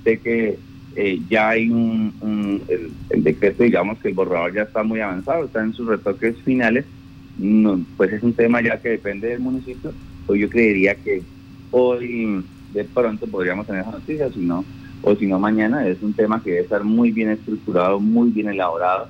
de 0.04 0.18
que 0.18 0.58
eh, 0.96 1.20
ya 1.28 1.50
hay 1.50 1.70
un, 1.70 2.62
el, 2.68 3.22
decreto, 3.22 3.62
digamos 3.62 3.98
que 3.98 4.08
el 4.08 4.14
borrador 4.14 4.54
ya 4.54 4.62
está 4.62 4.82
muy 4.82 5.00
avanzado, 5.00 5.44
está 5.44 5.62
en 5.62 5.74
sus 5.74 5.86
retoques 5.86 6.36
finales, 6.42 6.84
pues 7.96 8.12
es 8.12 8.22
un 8.22 8.34
tema 8.34 8.60
ya 8.60 8.80
que 8.80 8.90
depende 8.90 9.28
del 9.28 9.40
municipio, 9.40 9.92
pues 10.26 10.40
yo 10.40 10.48
creería 10.48 10.94
que 10.94 11.22
hoy 11.70 12.44
de 12.72 12.84
pronto 12.84 13.26
podríamos 13.26 13.66
tener 13.66 13.82
esa 13.82 13.92
noticia, 13.92 14.30
si 14.32 14.40
no, 14.40 14.64
o 15.02 15.14
si 15.16 15.26
no 15.26 15.38
mañana, 15.38 15.86
es 15.86 16.02
un 16.02 16.12
tema 16.12 16.42
que 16.42 16.50
debe 16.50 16.62
estar 16.62 16.84
muy 16.84 17.10
bien 17.10 17.30
estructurado, 17.30 17.98
muy 18.00 18.30
bien 18.30 18.48
elaborado, 18.48 19.08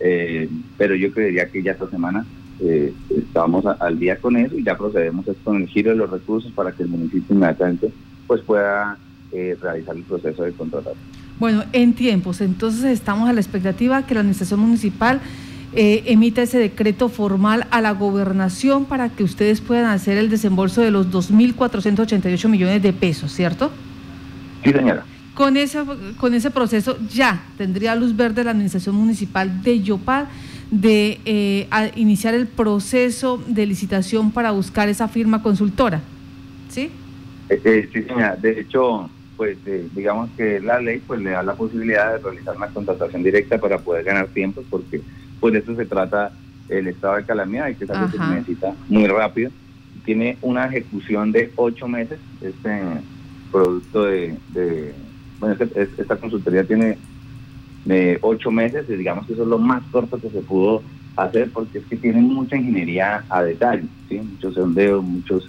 eh, 0.00 0.48
pero 0.76 0.94
yo 0.94 1.12
creería 1.12 1.50
que 1.50 1.62
ya 1.62 1.72
esta 1.72 1.88
semana 1.90 2.24
eh, 2.60 2.94
estamos 3.14 3.64
al 3.66 3.98
día 3.98 4.18
con 4.18 4.36
eso 4.36 4.56
y 4.56 4.64
ya 4.64 4.76
procedemos 4.76 5.26
con 5.44 5.62
el 5.62 5.68
giro 5.68 5.90
de 5.90 5.96
los 5.96 6.10
recursos 6.10 6.50
para 6.52 6.72
que 6.72 6.84
el 6.84 6.88
municipio 6.88 7.34
inmediatamente 7.34 7.90
pues 8.26 8.40
pueda 8.42 8.98
eh, 9.32 9.56
realizar 9.60 9.96
el 9.96 10.02
proceso 10.02 10.42
de 10.42 10.52
contratación. 10.52 10.96
Bueno, 11.38 11.64
en 11.72 11.94
tiempos, 11.94 12.40
entonces 12.40 12.84
estamos 12.84 13.28
a 13.28 13.32
la 13.32 13.40
expectativa 13.40 14.06
que 14.06 14.14
la 14.14 14.20
administración 14.20 14.60
municipal 14.60 15.20
eh, 15.74 16.04
emita 16.06 16.40
ese 16.40 16.58
decreto 16.58 17.10
formal 17.10 17.66
a 17.70 17.82
la 17.82 17.90
gobernación 17.90 18.86
para 18.86 19.10
que 19.10 19.22
ustedes 19.22 19.60
puedan 19.60 19.84
hacer 19.84 20.16
el 20.16 20.30
desembolso 20.30 20.80
de 20.80 20.90
los 20.90 21.10
2.488 21.10 22.48
millones 22.48 22.82
de 22.82 22.94
pesos, 22.94 23.32
¿cierto? 23.32 23.70
Sí, 24.64 24.72
señora. 24.72 25.04
Con 25.34 25.58
ese, 25.58 25.80
con 26.16 26.32
ese 26.32 26.50
proceso 26.50 26.96
ya 27.12 27.42
tendría 27.58 27.94
luz 27.94 28.16
verde 28.16 28.42
la 28.42 28.52
administración 28.52 28.94
municipal 28.94 29.62
de 29.62 29.82
Yopal 29.82 30.28
de 30.70 31.20
eh, 31.24 31.68
iniciar 31.94 32.34
el 32.34 32.46
proceso 32.46 33.42
de 33.46 33.66
licitación 33.66 34.32
para 34.32 34.50
buscar 34.50 34.88
esa 34.88 35.08
firma 35.08 35.42
consultora. 35.42 36.00
¿Sí? 36.68 36.90
Eh, 37.48 37.60
eh, 37.64 37.88
sí, 37.92 38.02
señora. 38.02 38.36
De 38.36 38.60
hecho, 38.60 39.08
pues 39.36 39.58
digamos 39.94 40.30
que 40.36 40.60
la 40.60 40.80
ley 40.80 41.02
pues 41.06 41.20
le 41.20 41.30
da 41.30 41.42
la 41.42 41.54
posibilidad 41.54 42.14
de 42.14 42.18
realizar 42.18 42.56
una 42.56 42.68
contratación 42.68 43.22
directa 43.22 43.58
para 43.58 43.78
poder 43.78 44.04
ganar 44.04 44.28
tiempo, 44.28 44.64
porque 44.68 45.02
pues 45.40 45.52
de 45.52 45.60
eso 45.60 45.76
se 45.76 45.84
trata 45.84 46.32
el 46.68 46.88
estado 46.88 47.16
de 47.16 47.24
calamidad 47.24 47.68
y 47.68 47.74
que 47.74 47.84
es 47.84 47.90
algo 47.90 48.10
que 48.10 48.18
se 48.18 48.26
necesita 48.26 48.74
muy 48.88 49.06
rápido. 49.06 49.50
Tiene 50.04 50.38
una 50.40 50.66
ejecución 50.66 51.32
de 51.32 51.52
ocho 51.56 51.86
meses, 51.86 52.18
este 52.40 52.80
producto 53.52 54.04
de, 54.04 54.36
bueno, 55.38 55.56
este, 55.58 56.02
esta 56.02 56.16
consultoría 56.16 56.64
tiene 56.64 56.98
de 57.86 58.18
ocho 58.20 58.50
meses, 58.50 58.84
y 58.88 58.96
digamos 58.96 59.26
que 59.26 59.32
eso 59.32 59.44
es 59.44 59.48
lo 59.48 59.58
más 59.58 59.82
corto 59.90 60.20
que 60.20 60.28
se 60.28 60.40
pudo 60.40 60.82
hacer 61.14 61.50
porque 61.52 61.78
es 61.78 61.86
que 61.86 61.96
tienen 61.96 62.24
mucha 62.24 62.56
ingeniería 62.56 63.24
a 63.30 63.42
detalle, 63.42 63.84
¿sí? 64.08 64.18
muchos 64.18 64.54
sondeos, 64.54 65.02
muchos 65.02 65.48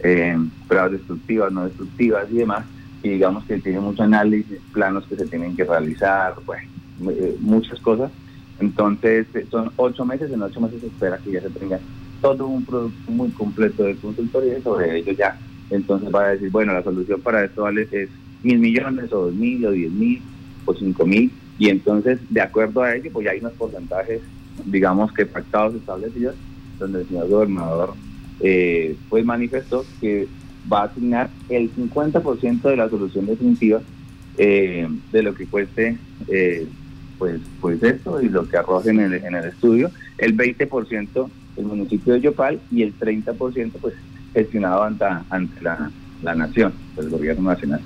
eh, 0.00 0.36
pruebas 0.66 0.92
destructivas, 0.92 1.52
no 1.52 1.64
destructivas 1.64 2.26
y 2.32 2.38
demás, 2.38 2.64
y 3.02 3.10
digamos 3.10 3.44
que 3.44 3.58
tiene 3.58 3.80
mucho 3.80 4.02
análisis, 4.02 4.58
planos 4.72 5.06
que 5.06 5.16
se 5.16 5.26
tienen 5.26 5.54
que 5.54 5.64
realizar, 5.64 6.34
bueno, 6.46 6.68
eh, 7.10 7.36
muchas 7.40 7.78
cosas. 7.80 8.10
Entonces 8.60 9.26
eh, 9.34 9.46
son 9.50 9.70
ocho 9.76 10.06
meses, 10.06 10.32
en 10.32 10.42
ocho 10.42 10.60
meses 10.60 10.80
se 10.80 10.86
espera 10.86 11.18
que 11.18 11.32
ya 11.32 11.42
se 11.42 11.50
tenga 11.50 11.78
todo 12.22 12.46
un 12.46 12.64
producto 12.64 13.10
muy 13.10 13.28
completo 13.30 13.82
de 13.82 13.96
consultoría 13.96 14.58
y 14.58 14.62
sobre 14.62 14.98
ello 14.98 15.12
ya. 15.12 15.36
Entonces 15.68 16.08
va 16.14 16.24
a 16.24 16.28
decir, 16.30 16.50
bueno, 16.50 16.72
la 16.72 16.82
solución 16.82 17.20
para 17.20 17.44
esto 17.44 17.62
vale 17.62 17.86
es 17.92 18.08
mil 18.42 18.58
millones 18.58 19.12
o 19.12 19.26
dos 19.26 19.34
mil 19.34 19.66
o 19.66 19.70
diez 19.70 19.92
mil 19.92 20.22
o 20.64 20.74
5 20.74 21.06
mil, 21.06 21.30
y 21.58 21.68
entonces, 21.68 22.18
de 22.30 22.40
acuerdo 22.40 22.82
a 22.82 22.94
ello, 22.94 23.10
pues 23.12 23.24
ya 23.24 23.32
hay 23.32 23.40
unos 23.40 23.52
porcentajes, 23.52 24.20
digamos 24.64 25.12
que 25.12 25.26
pactados 25.26 25.74
establecidos, 25.74 26.34
donde 26.78 27.00
el 27.00 27.08
señor 27.08 27.28
gobernador 27.28 27.94
eh, 28.40 28.96
pues 29.08 29.24
manifestó 29.24 29.84
que 30.00 30.26
va 30.70 30.82
a 30.82 30.84
asignar 30.84 31.30
el 31.48 31.72
50% 31.74 32.62
de 32.62 32.76
la 32.76 32.88
solución 32.88 33.26
definitiva 33.26 33.80
eh, 34.38 34.88
de 35.12 35.22
lo 35.22 35.34
que 35.34 35.46
cueste 35.46 35.98
eh, 36.26 36.66
pues 37.18 37.40
pues 37.60 37.80
esto 37.82 38.20
y 38.20 38.28
lo 38.28 38.48
que 38.48 38.56
arroje 38.56 38.90
en 38.90 38.98
el, 38.98 39.14
en 39.14 39.34
el 39.36 39.44
estudio, 39.44 39.90
el 40.18 40.36
20% 40.36 41.28
el 41.56 41.64
municipio 41.64 42.14
de 42.14 42.20
Yopal 42.20 42.60
y 42.72 42.82
el 42.82 42.98
30% 42.98 43.72
pues 43.80 43.94
gestionado 44.32 44.82
ante, 44.82 45.04
ante 45.30 45.62
la, 45.62 45.90
la 46.24 46.34
nación, 46.34 46.72
el 46.96 47.08
gobierno 47.10 47.50
nacional. 47.50 47.80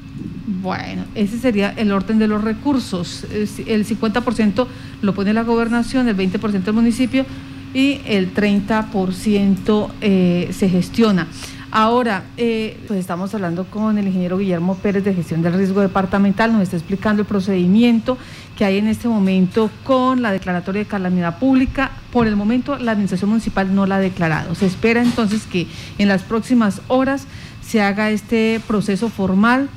Bueno, 0.47 1.05
ese 1.15 1.39
sería 1.39 1.71
el 1.77 1.93
orden 1.93 2.19
de 2.19 2.29
los 2.29 2.43
recursos. 2.43 3.27
El 3.31 3.85
50% 3.85 4.67
lo 5.03 5.15
pone 5.15 5.35
la 5.35 5.43
gobernación, 5.43 6.09
el 6.09 6.17
20% 6.17 6.67
el 6.67 6.73
municipio 6.73 7.27
y 7.75 8.01
el 8.07 8.33
30% 8.33 9.91
eh, 10.01 10.49
se 10.53 10.69
gestiona. 10.69 11.27
Ahora, 11.71 12.25
eh, 12.39 12.81
pues 12.89 12.99
estamos 12.99 13.35
hablando 13.35 13.65
con 13.65 13.99
el 13.99 14.07
ingeniero 14.07 14.39
Guillermo 14.39 14.77
Pérez 14.77 15.05
de 15.05 15.13
Gestión 15.13 15.43
del 15.43 15.53
Riesgo 15.53 15.83
Departamental, 15.83 16.51
nos 16.51 16.63
está 16.63 16.77
explicando 16.77 17.21
el 17.21 17.29
procedimiento 17.29 18.17
que 18.57 18.65
hay 18.65 18.79
en 18.79 18.89
este 18.89 19.07
momento 19.07 19.71
con 19.85 20.23
la 20.23 20.33
declaratoria 20.33 20.81
de 20.81 20.89
calamidad 20.89 21.39
pública. 21.39 21.91
Por 22.11 22.27
el 22.27 22.37
momento, 22.37 22.79
la 22.79 22.93
Administración 22.93 23.29
Municipal 23.29 23.75
no 23.75 23.87
la 23.87 23.97
ha 23.97 24.01
declarado. 24.01 24.55
Se 24.55 24.65
espera 24.65 25.03
entonces 25.03 25.45
que 25.45 25.67
en 25.99 26.09
las 26.09 26.23
próximas 26.23 26.81
horas 26.89 27.27
se 27.69 27.83
haga 27.83 28.11
este 28.11 28.61
proceso 28.67 29.09
formal 29.09 29.69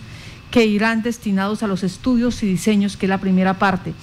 que 0.52 0.66
irán 0.66 1.02
destinados 1.02 1.64
a 1.64 1.68
los 1.68 1.84
estudios 1.84 2.42
y 2.44 2.46
diseños, 2.46 2.96
que 2.96 3.08
es 3.08 3.10
la 3.10 3.18
primera 3.18 3.56
parte. 3.56 3.94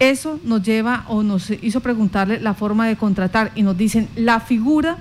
Eso 0.00 0.40
nos 0.42 0.64
lleva 0.64 1.04
o 1.06 1.22
nos 1.22 1.50
hizo 1.50 1.78
preguntarle 1.78 2.40
la 2.40 2.54
forma 2.54 2.88
de 2.88 2.96
contratar 2.96 3.52
y 3.54 3.62
nos 3.62 3.78
dicen, 3.78 4.08
la 4.16 4.40
figura 4.40 4.98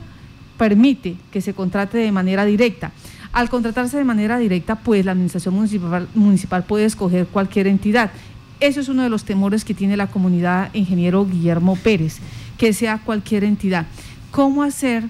permite 0.59 1.15
que 1.31 1.41
se 1.41 1.55
contrate 1.55 1.97
de 1.97 2.11
manera 2.11 2.45
directa. 2.45 2.91
Al 3.33 3.49
contratarse 3.49 3.97
de 3.97 4.03
manera 4.03 4.37
directa, 4.37 4.75
pues 4.75 5.03
la 5.03 5.11
administración 5.11 5.55
municipal, 5.55 6.07
municipal 6.13 6.63
puede 6.63 6.85
escoger 6.85 7.25
cualquier 7.25 7.65
entidad. 7.65 8.11
Eso 8.59 8.79
es 8.79 8.89
uno 8.89 9.01
de 9.01 9.09
los 9.09 9.25
temores 9.25 9.65
que 9.65 9.73
tiene 9.73 9.97
la 9.97 10.07
comunidad 10.07 10.69
ingeniero 10.73 11.25
Guillermo 11.25 11.75
Pérez, 11.75 12.19
que 12.59 12.73
sea 12.73 12.99
cualquier 13.03 13.43
entidad. 13.43 13.87
¿Cómo 14.29 14.61
hacer 14.61 15.05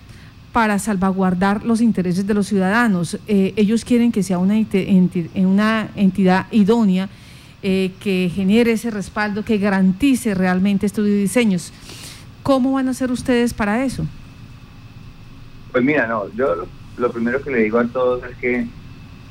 para 0.54 0.80
salvaguardar 0.80 1.66
los 1.66 1.82
intereses 1.82 2.26
de 2.26 2.34
los 2.34 2.48
ciudadanos? 2.48 3.20
Eh, 3.28 3.54
ellos 3.58 3.84
quieren 3.84 4.14
que 4.14 4.24
sea 4.24 4.38
una, 4.38 4.56
entidad 5.96 6.48
idónea, 6.52 7.10
eh, 7.62 7.92
que 8.00 8.32
genere 8.34 8.72
ese 8.72 8.90
respaldo, 8.90 9.44
que 9.44 9.58
garantice 9.58 10.34
realmente 10.34 10.86
estos 10.86 11.06
diseños. 11.06 11.74
¿Cómo 12.42 12.72
van 12.72 12.88
a 12.88 12.92
hacer 12.92 13.12
ustedes 13.12 13.54
para 13.54 13.84
eso? 13.84 14.06
Pues 15.74 15.84
mira, 15.84 16.08
no, 16.08 16.34
yo 16.36 16.68
lo 16.98 17.12
primero 17.12 17.42
que 17.42 17.52
le 17.52 17.64
digo 17.64 17.80
a 17.80 17.88
todos 17.88 18.24
es 18.24 18.36
que, 18.38 18.68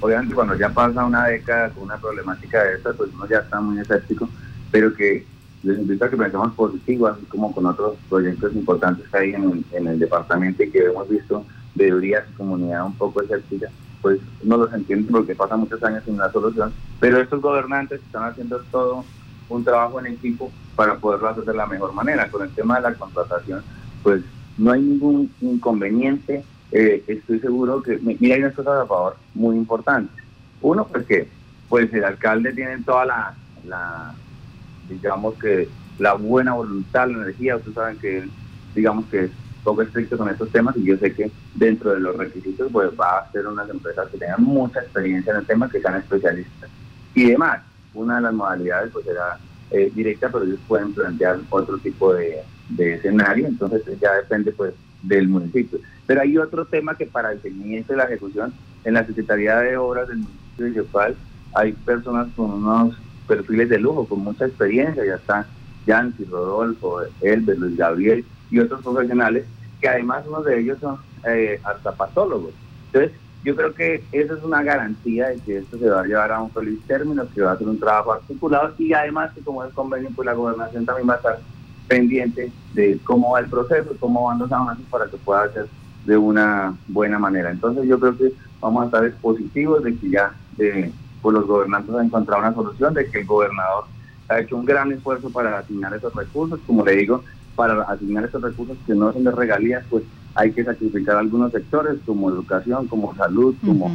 obviamente, 0.01 0.35
cuando 0.35 0.57
ya 0.57 0.71
pasa 0.71 1.05
una 1.05 1.27
década 1.27 1.71
con 1.71 1.85
una 1.85 1.97
problemática 1.99 2.63
de 2.65 2.75
esta, 2.75 2.93
pues 2.93 3.11
uno 3.15 3.27
ya 3.29 3.39
está 3.39 3.61
muy 3.61 3.79
escéptico, 3.79 4.29
pero 4.71 4.95
que 4.95 5.25
les 5.63 5.79
invito 5.79 6.05
a 6.05 6.11
que 6.11 6.17
pensemos 6.17 6.53
positivo, 6.55 7.07
así 7.07 7.25
como 7.27 7.55
con 7.55 7.67
otros 7.67 7.97
proyectos 8.09 8.53
importantes 8.55 9.09
que 9.09 9.19
hay 9.19 9.35
en 9.35 9.87
el, 9.87 9.99
departamento 9.99 10.63
y 10.63 10.71
que 10.71 10.87
hemos 10.87 11.09
visto 11.09 11.45
de 11.75 11.87
teoría 11.87 12.27
su 12.27 12.37
comunidad 12.37 12.85
un 12.85 12.95
poco 12.97 13.23
escéptica, 13.23 13.69
pues 14.01 14.19
no 14.43 14.57
los 14.57 14.73
entiende 14.73 15.11
porque 15.11 15.37
pasa 15.37 15.57
muchos 15.57 15.83
años 15.85 16.03
sin 16.05 16.15
una 16.15 16.31
solución, 16.33 16.73
pero 16.99 17.21
estos 17.21 17.41
gobernantes 17.41 18.01
están 18.03 18.25
haciendo 18.25 18.59
todo 18.73 19.05
un 19.49 19.65
trabajo 19.65 20.01
en 20.01 20.07
equipo 20.07 20.51
para 20.75 20.97
poderlo 20.97 21.29
hacer 21.29 21.45
de 21.45 21.55
la 21.55 21.67
mejor 21.67 21.93
manera. 21.93 22.29
Con 22.31 22.43
el 22.43 22.51
tema 22.51 22.77
de 22.77 22.83
la 22.83 22.95
contratación, 22.95 23.63
pues 24.03 24.23
no 24.59 24.73
hay 24.73 24.81
ningún 24.81 25.31
inconveniente 25.41 26.45
eh, 26.73 27.05
estoy 27.07 27.39
seguro 27.39 27.83
que, 27.83 27.99
mira, 27.99 28.35
hay 28.35 28.43
unas 28.43 28.55
cosas 28.55 28.81
a 28.81 28.87
favor 28.87 29.17
muy 29.35 29.57
importantes. 29.57 30.25
Uno, 30.63 30.87
porque 30.87 31.29
pues 31.69 31.93
el 31.93 32.05
alcalde 32.05 32.53
tiene 32.53 32.83
toda 32.83 33.05
la, 33.05 34.15
digamos 34.89 35.35
que 35.35 35.69
la 35.99 36.15
buena 36.15 36.55
voluntad, 36.55 37.09
la 37.09 37.25
energía, 37.25 37.57
ustedes 37.57 37.75
saben 37.75 37.99
que 37.99 38.25
digamos 38.75 39.05
que 39.07 39.25
es 39.25 39.31
poco 39.63 39.83
estricto 39.83 40.17
con 40.19 40.29
estos 40.29 40.51
temas 40.51 40.77
y 40.77 40.85
yo 40.85 40.97
sé 40.97 41.15
que 41.15 41.31
dentro 41.55 41.93
de 41.93 42.01
los 42.01 42.17
requisitos 42.17 42.71
pues 42.73 42.91
va 42.99 43.19
a 43.19 43.33
ser 43.33 43.47
unas 43.47 43.69
empresas 43.69 44.09
que 44.09 44.19
tengan 44.19 44.43
mucha 44.43 44.81
experiencia 44.81 45.33
en 45.33 45.39
el 45.41 45.47
tema, 45.47 45.69
que 45.69 45.81
sean 45.81 45.97
especialistas 45.97 46.71
y 47.15 47.31
demás. 47.31 47.63
Una 47.95 48.17
de 48.17 48.23
las 48.23 48.35
modalidades 48.35 48.91
pues 48.93 49.05
será 49.05 49.39
eh, 49.71 49.91
directa, 49.95 50.31
pero 50.31 50.45
ellos 50.45 50.59
pueden 50.67 50.93
plantear 50.93 51.39
otro 51.51 51.79
tipo 51.79 52.15
de, 52.15 52.43
de 52.71 52.95
escenario, 52.95 53.47
entonces 53.47 53.83
ya 54.01 54.13
depende 54.15 54.53
pues 54.53 54.75
del 55.03 55.29
municipio. 55.29 55.79
Pero 56.13 56.21
hay 56.21 56.37
otro 56.37 56.67
tema 56.67 56.95
que 56.95 57.07
para 57.07 57.33
el 57.33 57.41
seguimiento 57.41 57.95
de 57.95 57.97
la 57.97 58.05
ejecución, 58.05 58.53
en 58.85 58.93
la 58.93 59.07
Secretaría 59.07 59.57
de 59.61 59.79
Obras 59.79 60.09
del 60.09 60.19
municipio 60.19 60.67
de 60.67 60.75
Yopal 60.75 61.17
hay 61.55 61.73
personas 61.73 62.29
con 62.37 62.51
unos 62.51 62.99
perfiles 63.27 63.71
de 63.71 63.79
lujo, 63.79 64.07
con 64.07 64.19
mucha 64.19 64.45
experiencia, 64.45 65.07
ya 65.07 65.15
está 65.15 65.47
Yancy, 65.87 66.27
Rodolfo, 66.27 67.01
Elber, 67.23 67.59
Luis 67.59 67.79
Gabriel 67.79 68.27
y 68.51 68.59
otros 68.59 68.83
profesionales, 68.83 69.47
que 69.81 69.89
además 69.89 70.27
uno 70.29 70.43
de 70.43 70.61
ellos 70.61 70.77
son 70.81 70.99
eh, 71.27 71.59
artapatólogos. 71.65 72.53
Entonces, 72.93 73.19
yo 73.43 73.57
creo 73.57 73.73
que 73.73 74.05
esa 74.13 74.35
es 74.35 74.43
una 74.43 74.63
garantía 74.63 75.29
de 75.29 75.39
que 75.39 75.57
esto 75.57 75.79
se 75.79 75.89
va 75.89 76.03
a 76.03 76.07
llevar 76.07 76.31
a 76.31 76.43
un 76.43 76.51
feliz 76.51 76.79
término, 76.87 77.27
que 77.35 77.41
va 77.41 77.53
a 77.53 77.57
ser 77.57 77.69
un 77.69 77.81
trabajo 77.81 78.13
articulado 78.13 78.75
y 78.77 78.93
además 78.93 79.33
que 79.33 79.41
como 79.41 79.65
es 79.65 79.73
convenio, 79.73 80.11
pues 80.15 80.27
la 80.27 80.35
gobernación 80.35 80.85
también 80.85 81.09
va 81.09 81.15
a 81.15 81.17
estar 81.17 81.39
pendiente 81.89 82.53
de 82.75 82.99
cómo 83.03 83.31
va 83.31 83.41
el 83.41 83.47
proceso, 83.47 83.97
cómo 83.99 84.25
van 84.25 84.41
los 84.41 84.53
avances 84.53 84.85
para 84.91 85.07
que 85.07 85.17
pueda 85.17 85.51
ser 85.55 85.69
de 86.05 86.17
una 86.17 86.75
buena 86.89 87.19
manera. 87.19 87.51
Entonces 87.51 87.87
yo 87.87 87.99
creo 87.99 88.17
que 88.17 88.33
vamos 88.61 88.83
a 88.83 88.87
estar 88.87 89.13
positivos 89.21 89.83
de 89.83 89.97
que 89.97 90.11
ya 90.11 90.35
de, 90.57 90.93
pues 91.21 91.35
los 91.35 91.47
gobernantes 91.47 91.95
han 91.95 92.07
encontrado 92.07 92.43
una 92.43 92.55
solución, 92.55 92.95
de 92.95 93.07
que 93.07 93.21
el 93.21 93.27
gobernador 93.27 93.85
ha 94.29 94.41
hecho 94.41 94.57
un 94.57 94.65
gran 94.65 94.93
esfuerzo 94.93 95.31
para 95.31 95.59
asignar 95.59 95.95
esos 95.95 96.15
recursos, 96.15 96.61
como 96.67 96.85
le 96.85 96.97
digo, 96.97 97.25
para 97.55 97.83
asignar 97.83 98.25
esos 98.25 98.43
recursos 98.43 98.77
que 98.87 98.95
no 98.95 99.13
son 99.13 99.25
de 99.25 99.31
regalías, 99.31 99.85
pues 99.91 100.05
hay 100.35 100.53
que 100.53 100.65
sacrificar 100.65 101.17
algunos 101.17 101.53
sectores 101.53 101.99
como 102.07 102.31
educación, 102.31 102.89
como 102.89 103.15
salud, 103.15 103.55
como 103.65 103.91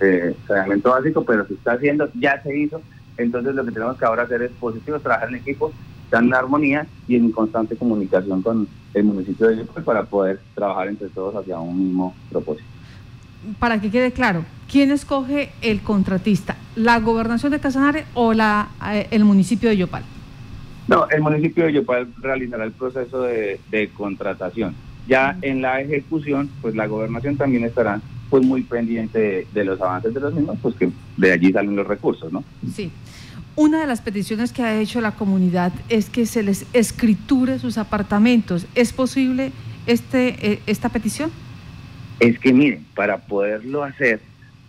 eh, 0.00 0.34
saneamiento 0.46 0.90
básico, 0.90 1.24
pero 1.24 1.46
se 1.46 1.54
está 1.54 1.72
haciendo, 1.72 2.08
ya 2.14 2.40
se 2.42 2.56
hizo, 2.56 2.80
entonces 3.16 3.54
lo 3.54 3.64
que 3.64 3.72
tenemos 3.72 3.98
que 3.98 4.04
ahora 4.04 4.22
hacer 4.22 4.42
es 4.42 4.52
positivo, 4.52 5.00
trabajar 5.00 5.28
en 5.28 5.36
equipo 5.36 5.72
están 6.10 6.26
en 6.26 6.34
armonía 6.34 6.86
y 7.06 7.14
en 7.14 7.30
constante 7.30 7.76
comunicación 7.76 8.42
con 8.42 8.66
el 8.94 9.04
municipio 9.04 9.46
de 9.46 9.58
Yopal 9.58 9.84
para 9.84 10.02
poder 10.02 10.40
trabajar 10.56 10.88
entre 10.88 11.08
todos 11.08 11.36
hacia 11.36 11.60
un 11.60 11.84
mismo 11.84 12.16
propósito. 12.28 12.66
Para 13.60 13.80
que 13.80 13.92
quede 13.92 14.10
claro, 14.10 14.44
¿quién 14.68 14.90
escoge 14.90 15.52
el 15.62 15.82
contratista? 15.82 16.56
¿La 16.74 16.98
gobernación 16.98 17.52
de 17.52 17.60
Casanare 17.60 18.06
o 18.14 18.32
la, 18.32 18.70
eh, 18.92 19.06
el 19.12 19.24
municipio 19.24 19.68
de 19.68 19.76
Yopal? 19.76 20.02
No, 20.88 21.08
el 21.10 21.20
municipio 21.20 21.66
de 21.66 21.74
Yopal 21.74 22.08
realizará 22.20 22.64
el 22.64 22.72
proceso 22.72 23.22
de, 23.22 23.90
contratación. 23.96 24.74
Ya 25.06 25.38
en 25.42 25.62
la 25.62 25.80
ejecución, 25.80 26.50
pues 26.60 26.74
la 26.74 26.88
gobernación 26.88 27.36
también 27.36 27.64
estará 27.64 28.00
pues 28.28 28.44
muy 28.44 28.62
pendiente 28.62 29.18
de, 29.20 29.46
de, 29.54 29.64
los 29.64 29.80
avances 29.80 30.12
de 30.12 30.18
los 30.18 30.34
mismos, 30.34 30.58
pues 30.60 30.74
que 30.74 30.90
de 31.16 31.32
allí 31.32 31.52
salen 31.52 31.76
los 31.76 31.86
recursos, 31.86 32.32
¿no? 32.32 32.42
Sí. 32.74 32.90
Una 33.56 33.80
de 33.80 33.86
las 33.86 34.00
peticiones 34.00 34.52
que 34.52 34.62
ha 34.62 34.80
hecho 34.80 35.00
la 35.00 35.12
comunidad 35.12 35.72
es 35.88 36.08
que 36.08 36.24
se 36.26 36.42
les 36.42 36.66
escriture 36.72 37.58
sus 37.58 37.78
apartamentos. 37.78 38.66
¿Es 38.74 38.92
posible 38.92 39.52
este, 39.86 40.52
eh, 40.52 40.62
esta 40.66 40.88
petición? 40.88 41.30
Es 42.20 42.38
que 42.38 42.52
miren, 42.52 42.86
para 42.94 43.18
poderlo 43.18 43.82
hacer, 43.82 44.20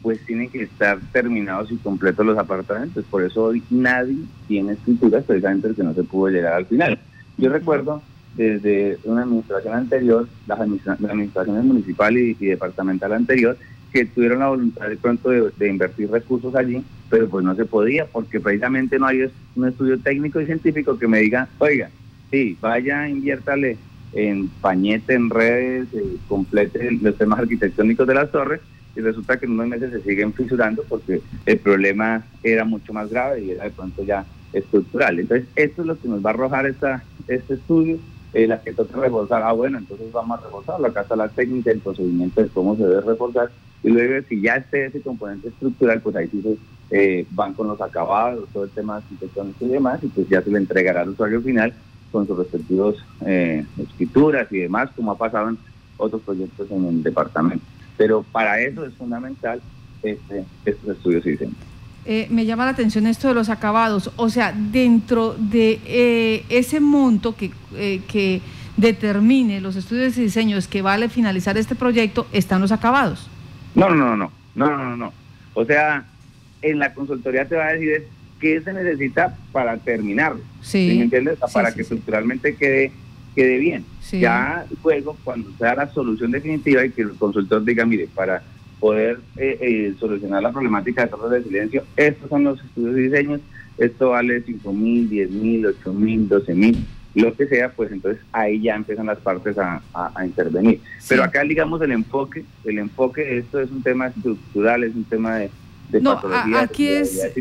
pues 0.01 0.25
tienen 0.25 0.49
que 0.49 0.63
estar 0.63 0.99
terminados 1.11 1.71
y 1.71 1.77
completos 1.77 2.25
los 2.25 2.37
apartamentos. 2.37 3.05
Por 3.09 3.23
eso 3.23 3.43
hoy 3.45 3.63
nadie 3.69 4.17
tiene 4.47 4.73
escrituras, 4.73 5.23
precisamente 5.25 5.67
porque 5.67 5.83
no 5.83 5.93
se 5.93 6.03
pudo 6.03 6.29
llegar 6.29 6.53
al 6.53 6.65
final. 6.65 6.97
Yo 7.37 7.49
recuerdo 7.49 8.01
desde 8.35 8.97
una 9.03 9.23
administración 9.23 9.75
anterior, 9.75 10.27
las 10.47 10.59
administraciones 10.59 11.63
municipal 11.63 12.17
y 12.17 12.33
departamental 12.33 13.13
anterior, 13.13 13.57
que 13.91 14.05
tuvieron 14.05 14.39
la 14.39 14.47
voluntad 14.47 14.87
de 14.87 14.97
pronto 14.97 15.29
de, 15.29 15.67
invertir 15.67 16.09
recursos 16.09 16.55
allí, 16.55 16.83
pero 17.09 17.29
pues 17.29 17.43
no 17.43 17.55
se 17.55 17.65
podía 17.65 18.05
porque 18.05 18.39
precisamente 18.39 18.97
no 18.97 19.07
hay 19.07 19.29
un 19.55 19.67
estudio 19.67 19.99
técnico 19.99 20.39
y 20.39 20.45
científico 20.45 20.97
que 20.97 21.07
me 21.07 21.19
diga, 21.19 21.49
oiga, 21.59 21.89
sí, 22.29 22.57
vaya, 22.61 23.07
inviértale 23.09 23.77
en 24.13 24.47
pañete, 24.47 25.13
en 25.13 25.29
redes, 25.29 25.87
eh, 25.93 26.17
complete 26.27 26.91
los 27.01 27.17
temas 27.17 27.39
arquitectónicos 27.39 28.07
de 28.07 28.13
las 28.13 28.31
torres 28.31 28.61
y 28.95 29.01
resulta 29.01 29.37
que 29.37 29.45
en 29.45 29.53
unos 29.53 29.67
meses 29.67 29.91
se 29.91 30.01
siguen 30.01 30.33
fisurando 30.33 30.83
porque 30.87 31.21
el 31.45 31.57
problema 31.59 32.25
era 32.43 32.65
mucho 32.65 32.93
más 32.93 33.09
grave 33.09 33.41
y 33.41 33.51
era 33.51 33.65
de 33.65 33.71
pronto 33.71 34.03
ya 34.03 34.25
estructural. 34.53 35.19
Entonces, 35.19 35.47
esto 35.55 35.81
es 35.81 35.87
lo 35.87 35.99
que 35.99 36.07
nos 36.07 36.23
va 36.23 36.31
a 36.31 36.33
arrojar 36.33 36.65
esta, 36.65 37.03
este 37.27 37.53
estudio, 37.55 37.99
eh, 38.33 38.47
la 38.47 38.61
que 38.61 38.73
toca 38.73 38.99
reforzar. 38.99 39.43
Ah, 39.43 39.53
bueno, 39.53 39.77
entonces 39.77 40.11
vamos 40.11 40.39
a 40.39 40.43
reforzarlo. 40.43 40.87
Acá 40.87 41.01
está 41.01 41.15
la 41.15 41.29
técnica, 41.29 41.71
el 41.71 41.79
procedimiento 41.79 42.41
de 42.41 42.49
cómo 42.49 42.75
se 42.75 42.83
debe 42.83 43.01
reforzar. 43.01 43.51
Y 43.83 43.89
luego, 43.89 44.25
si 44.27 44.41
ya 44.41 44.55
esté 44.55 44.85
ese 44.85 45.01
componente 45.01 45.49
estructural, 45.49 46.01
pues 46.01 46.15
ahí 46.15 46.27
sí 46.27 46.41
se 46.41 46.57
eh, 46.91 47.25
van 47.31 47.53
con 47.53 47.67
los 47.67 47.81
acabados, 47.81 48.47
todo 48.53 48.65
el 48.65 48.69
tema 48.69 48.93
de 48.93 49.03
arquitectónico 49.03 49.65
y 49.65 49.69
demás, 49.69 49.99
y 50.03 50.07
pues 50.07 50.27
ya 50.29 50.41
se 50.41 50.51
le 50.51 50.57
entregará 50.57 51.01
al 51.01 51.09
usuario 51.09 51.41
final 51.41 51.73
con 52.11 52.27
sus 52.27 52.37
respectivos 52.37 52.97
eh, 53.25 53.65
escrituras 53.81 54.47
y 54.51 54.59
demás, 54.59 54.89
como 54.95 55.11
ha 55.11 55.17
pasado 55.17 55.49
en 55.49 55.57
otros 55.97 56.21
proyectos 56.21 56.69
en 56.69 56.85
el 56.85 57.03
departamento. 57.03 57.65
Pero 57.97 58.23
para 58.31 58.59
eso 58.59 58.85
es 58.85 58.93
fundamental 58.95 59.61
este, 60.03 60.43
estos 60.65 60.97
estudios 60.97 61.25
y 61.25 61.31
diseños. 61.31 61.55
Eh, 62.03 62.27
me 62.29 62.45
llama 62.45 62.65
la 62.65 62.71
atención 62.71 63.05
esto 63.07 63.27
de 63.27 63.35
los 63.35 63.49
acabados, 63.49 64.11
o 64.15 64.29
sea, 64.29 64.53
dentro 64.53 65.35
de 65.37 66.43
ese 66.49 66.79
monto 66.79 67.35
que, 67.35 67.51
eh, 67.75 68.01
que 68.07 68.41
determine 68.77 69.61
los 69.61 69.75
estudios 69.75 70.17
y 70.17 70.23
diseños 70.23 70.67
que 70.67 70.81
vale 70.81 71.09
finalizar 71.09 71.57
este 71.57 71.75
proyecto, 71.75 72.27
están 72.31 72.61
los 72.61 72.71
acabados. 72.71 73.29
No, 73.75 73.89
no, 73.89 73.95
no, 73.95 74.15
no, 74.17 74.31
no, 74.55 74.77
no, 74.77 74.97
no. 74.97 75.13
O 75.53 75.65
sea, 75.65 76.05
en 76.61 76.79
la 76.79 76.93
consultoría 76.93 77.45
te 77.45 77.55
va 77.55 77.67
a 77.67 77.73
decir 77.73 78.07
qué 78.39 78.61
se 78.61 78.73
necesita 78.73 79.37
para 79.51 79.77
terminarlo. 79.77 80.41
Sí. 80.61 80.95
¿Me 80.97 81.03
entiendes? 81.03 81.39
para 81.53 81.73
que 81.73 81.81
estructuralmente 81.81 82.55
quede 82.55 82.91
quede 83.35 83.57
bien. 83.57 83.85
Ya 84.11 84.65
luego, 84.83 85.17
cuando 85.23 85.51
sea 85.57 85.75
la 85.75 85.87
solución 85.87 86.31
definitiva 86.31 86.85
y 86.85 86.91
que 86.91 87.03
el 87.03 87.11
consultor 87.11 87.63
diga, 87.63 87.85
mire, 87.85 88.07
para 88.13 88.43
poder 88.79 89.19
eh, 89.37 89.57
eh, 89.61 89.93
solucionar 89.99 90.43
la 90.43 90.51
problemática 90.51 91.03
de 91.03 91.09
torres 91.09 91.43
de 91.43 91.49
silencio. 91.49 91.83
Estos 91.95 92.29
son 92.29 92.43
los 92.43 92.61
estudios 92.61 92.95
de 92.95 93.01
diseños. 93.03 93.41
Esto 93.77 94.09
vale 94.09 94.41
5 94.41 94.73
mil, 94.73 95.09
10 95.09 95.31
mil, 95.31 95.65
8 95.65 95.93
mil, 95.93 96.27
12 96.27 96.53
mil, 96.55 96.85
lo 97.13 97.33
que 97.35 97.47
sea, 97.47 97.71
pues 97.71 97.91
entonces 97.91 98.21
ahí 98.31 98.61
ya 98.61 98.75
empiezan 98.75 99.05
las 99.05 99.19
partes 99.19 99.57
a, 99.57 99.81
intervenir. 100.23 100.81
Pero 101.07 101.23
acá, 101.23 101.43
digamos, 101.43 101.81
el 101.81 101.91
enfoque, 101.91 102.45
el 102.63 102.79
enfoque 102.79 103.21
de 103.21 103.37
esto 103.39 103.59
es 103.59 103.69
un 103.69 103.83
tema 103.83 104.07
estructural, 104.07 104.83
es 104.83 104.95
un 104.95 105.03
tema 105.03 105.35
de, 105.35 105.49
de 105.89 106.01
no, 106.01 106.19
aquí 106.57 106.87
es 106.87 107.31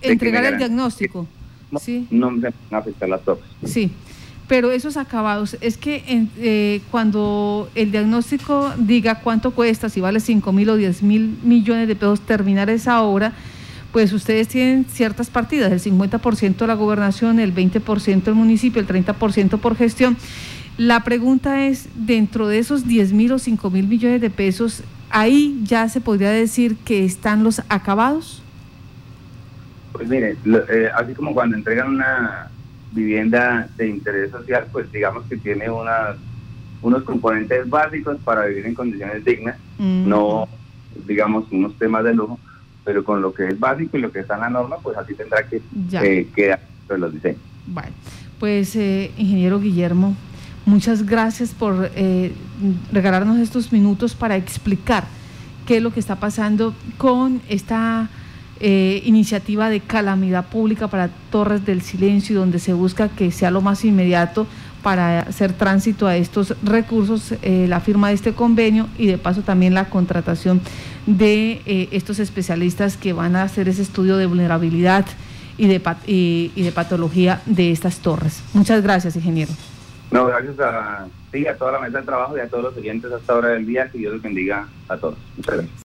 entregar 0.00 0.44
el 0.44 0.58
diagnóstico. 0.58 1.26
No, 1.70 1.80
¿sí? 1.80 2.06
no 2.10 2.30
me 2.30 2.52
afectar 2.70 3.08
las 3.08 3.22
torres. 3.22 3.44
Sí 3.64 3.92
pero 4.48 4.70
esos 4.70 4.96
acabados, 4.96 5.56
es 5.60 5.76
que 5.76 6.02
eh, 6.38 6.80
cuando 6.90 7.68
el 7.74 7.90
diagnóstico 7.90 8.72
diga 8.78 9.20
cuánto 9.20 9.50
cuesta, 9.50 9.88
si 9.88 10.00
vale 10.00 10.20
5 10.20 10.52
mil 10.52 10.70
o 10.70 10.76
10 10.76 11.02
mil 11.02 11.36
millones 11.42 11.88
de 11.88 11.96
pesos 11.96 12.20
terminar 12.20 12.70
esa 12.70 13.02
obra, 13.02 13.32
pues 13.96 14.12
ustedes 14.12 14.46
tienen 14.46 14.84
ciertas 14.84 15.30
partidas, 15.30 15.72
el 15.72 15.80
50% 15.80 16.56
de 16.58 16.66
la 16.66 16.74
gobernación, 16.74 17.40
el 17.40 17.54
20% 17.54 18.24
del 18.24 18.34
municipio, 18.34 18.78
el 18.78 18.86
30% 18.86 19.58
por 19.58 19.74
gestión. 19.74 20.18
La 20.76 21.02
pregunta 21.02 21.64
es, 21.64 21.88
dentro 21.94 22.46
de 22.46 22.58
esos 22.58 22.86
10 22.86 23.14
mil 23.14 23.32
o 23.32 23.38
5 23.38 23.70
mil 23.70 23.88
millones 23.88 24.20
de 24.20 24.28
pesos, 24.28 24.82
¿ahí 25.08 25.62
ya 25.64 25.88
se 25.88 26.02
podría 26.02 26.28
decir 26.28 26.76
que 26.76 27.06
están 27.06 27.42
los 27.42 27.62
acabados? 27.70 28.42
Pues 29.92 30.06
mire, 30.10 30.36
eh, 30.44 30.90
así 30.94 31.14
como 31.14 31.32
cuando 31.32 31.56
entregan 31.56 31.94
una 31.94 32.50
vivienda 32.92 33.66
de 33.78 33.88
interés 33.88 34.30
social, 34.30 34.66
pues 34.72 34.92
digamos 34.92 35.24
que 35.24 35.38
tiene 35.38 35.70
una, 35.70 36.16
unos 36.82 37.02
componentes 37.02 37.66
básicos 37.66 38.18
para 38.22 38.44
vivir 38.44 38.66
en 38.66 38.74
condiciones 38.74 39.24
dignas, 39.24 39.56
mm. 39.78 40.06
no 40.06 40.46
digamos 41.06 41.50
unos 41.50 41.74
temas 41.78 42.04
de 42.04 42.12
lujo, 42.12 42.38
pero 42.86 43.04
con 43.04 43.20
lo 43.20 43.34
que 43.34 43.48
es 43.48 43.58
básico 43.58 43.98
y 43.98 44.00
lo 44.00 44.12
que 44.12 44.20
está 44.20 44.36
en 44.36 44.42
la 44.42 44.48
norma, 44.48 44.76
pues 44.80 44.96
así 44.96 45.12
tendrá 45.14 45.42
que 45.46 45.60
eh, 46.00 46.28
quedar 46.34 46.60
los 46.88 47.12
diseños. 47.12 47.40
Bueno, 47.66 47.90
pues 48.38 48.76
eh, 48.76 49.10
ingeniero 49.18 49.58
Guillermo, 49.58 50.14
muchas 50.66 51.04
gracias 51.04 51.52
por 51.52 51.90
eh, 51.96 52.32
regalarnos 52.92 53.38
estos 53.40 53.72
minutos 53.72 54.14
para 54.14 54.36
explicar 54.36 55.04
qué 55.66 55.78
es 55.78 55.82
lo 55.82 55.92
que 55.92 55.98
está 55.98 56.16
pasando 56.16 56.74
con 56.96 57.42
esta 57.48 58.08
eh, 58.60 59.02
iniciativa 59.04 59.68
de 59.68 59.80
calamidad 59.80 60.46
pública 60.46 60.88
para 60.88 61.10
Torres 61.30 61.66
del 61.66 61.82
Silencio, 61.82 62.38
donde 62.38 62.60
se 62.60 62.72
busca 62.72 63.08
que 63.08 63.32
sea 63.32 63.50
lo 63.50 63.62
más 63.62 63.84
inmediato 63.84 64.46
para 64.86 65.18
hacer 65.18 65.52
tránsito 65.52 66.06
a 66.06 66.16
estos 66.16 66.54
recursos, 66.62 67.34
eh, 67.42 67.66
la 67.68 67.80
firma 67.80 68.10
de 68.10 68.14
este 68.14 68.34
convenio 68.34 68.86
y 68.96 69.08
de 69.08 69.18
paso 69.18 69.42
también 69.42 69.74
la 69.74 69.86
contratación 69.86 70.60
de 71.06 71.60
eh, 71.66 71.88
estos 71.90 72.20
especialistas 72.20 72.96
que 72.96 73.12
van 73.12 73.34
a 73.34 73.42
hacer 73.42 73.68
ese 73.68 73.82
estudio 73.82 74.16
de 74.16 74.26
vulnerabilidad 74.26 75.04
y 75.58 75.66
de, 75.66 75.82
y, 76.06 76.62
de 76.62 76.70
patología 76.70 77.42
de 77.46 77.72
estas 77.72 77.98
torres. 77.98 78.44
Muchas 78.52 78.80
gracias, 78.84 79.16
ingeniero. 79.16 79.50
No, 80.12 80.26
gracias 80.26 80.60
a 80.60 81.08
toda 81.58 81.72
la 81.72 81.80
mesa 81.80 81.98
de 81.98 82.04
trabajo 82.04 82.36
y 82.36 82.40
a 82.40 82.48
todos 82.48 82.62
los 82.62 82.76
oyentes 82.76 83.10
hasta 83.10 83.32
ahora 83.32 83.48
del 83.48 83.66
día. 83.66 83.90
Que 83.90 83.98
Dios 83.98 84.12
los 84.12 84.22
bendiga 84.22 84.68
a 84.88 84.96
todos. 84.96 85.18
Muchas 85.36 85.56
gracias. 85.56 85.74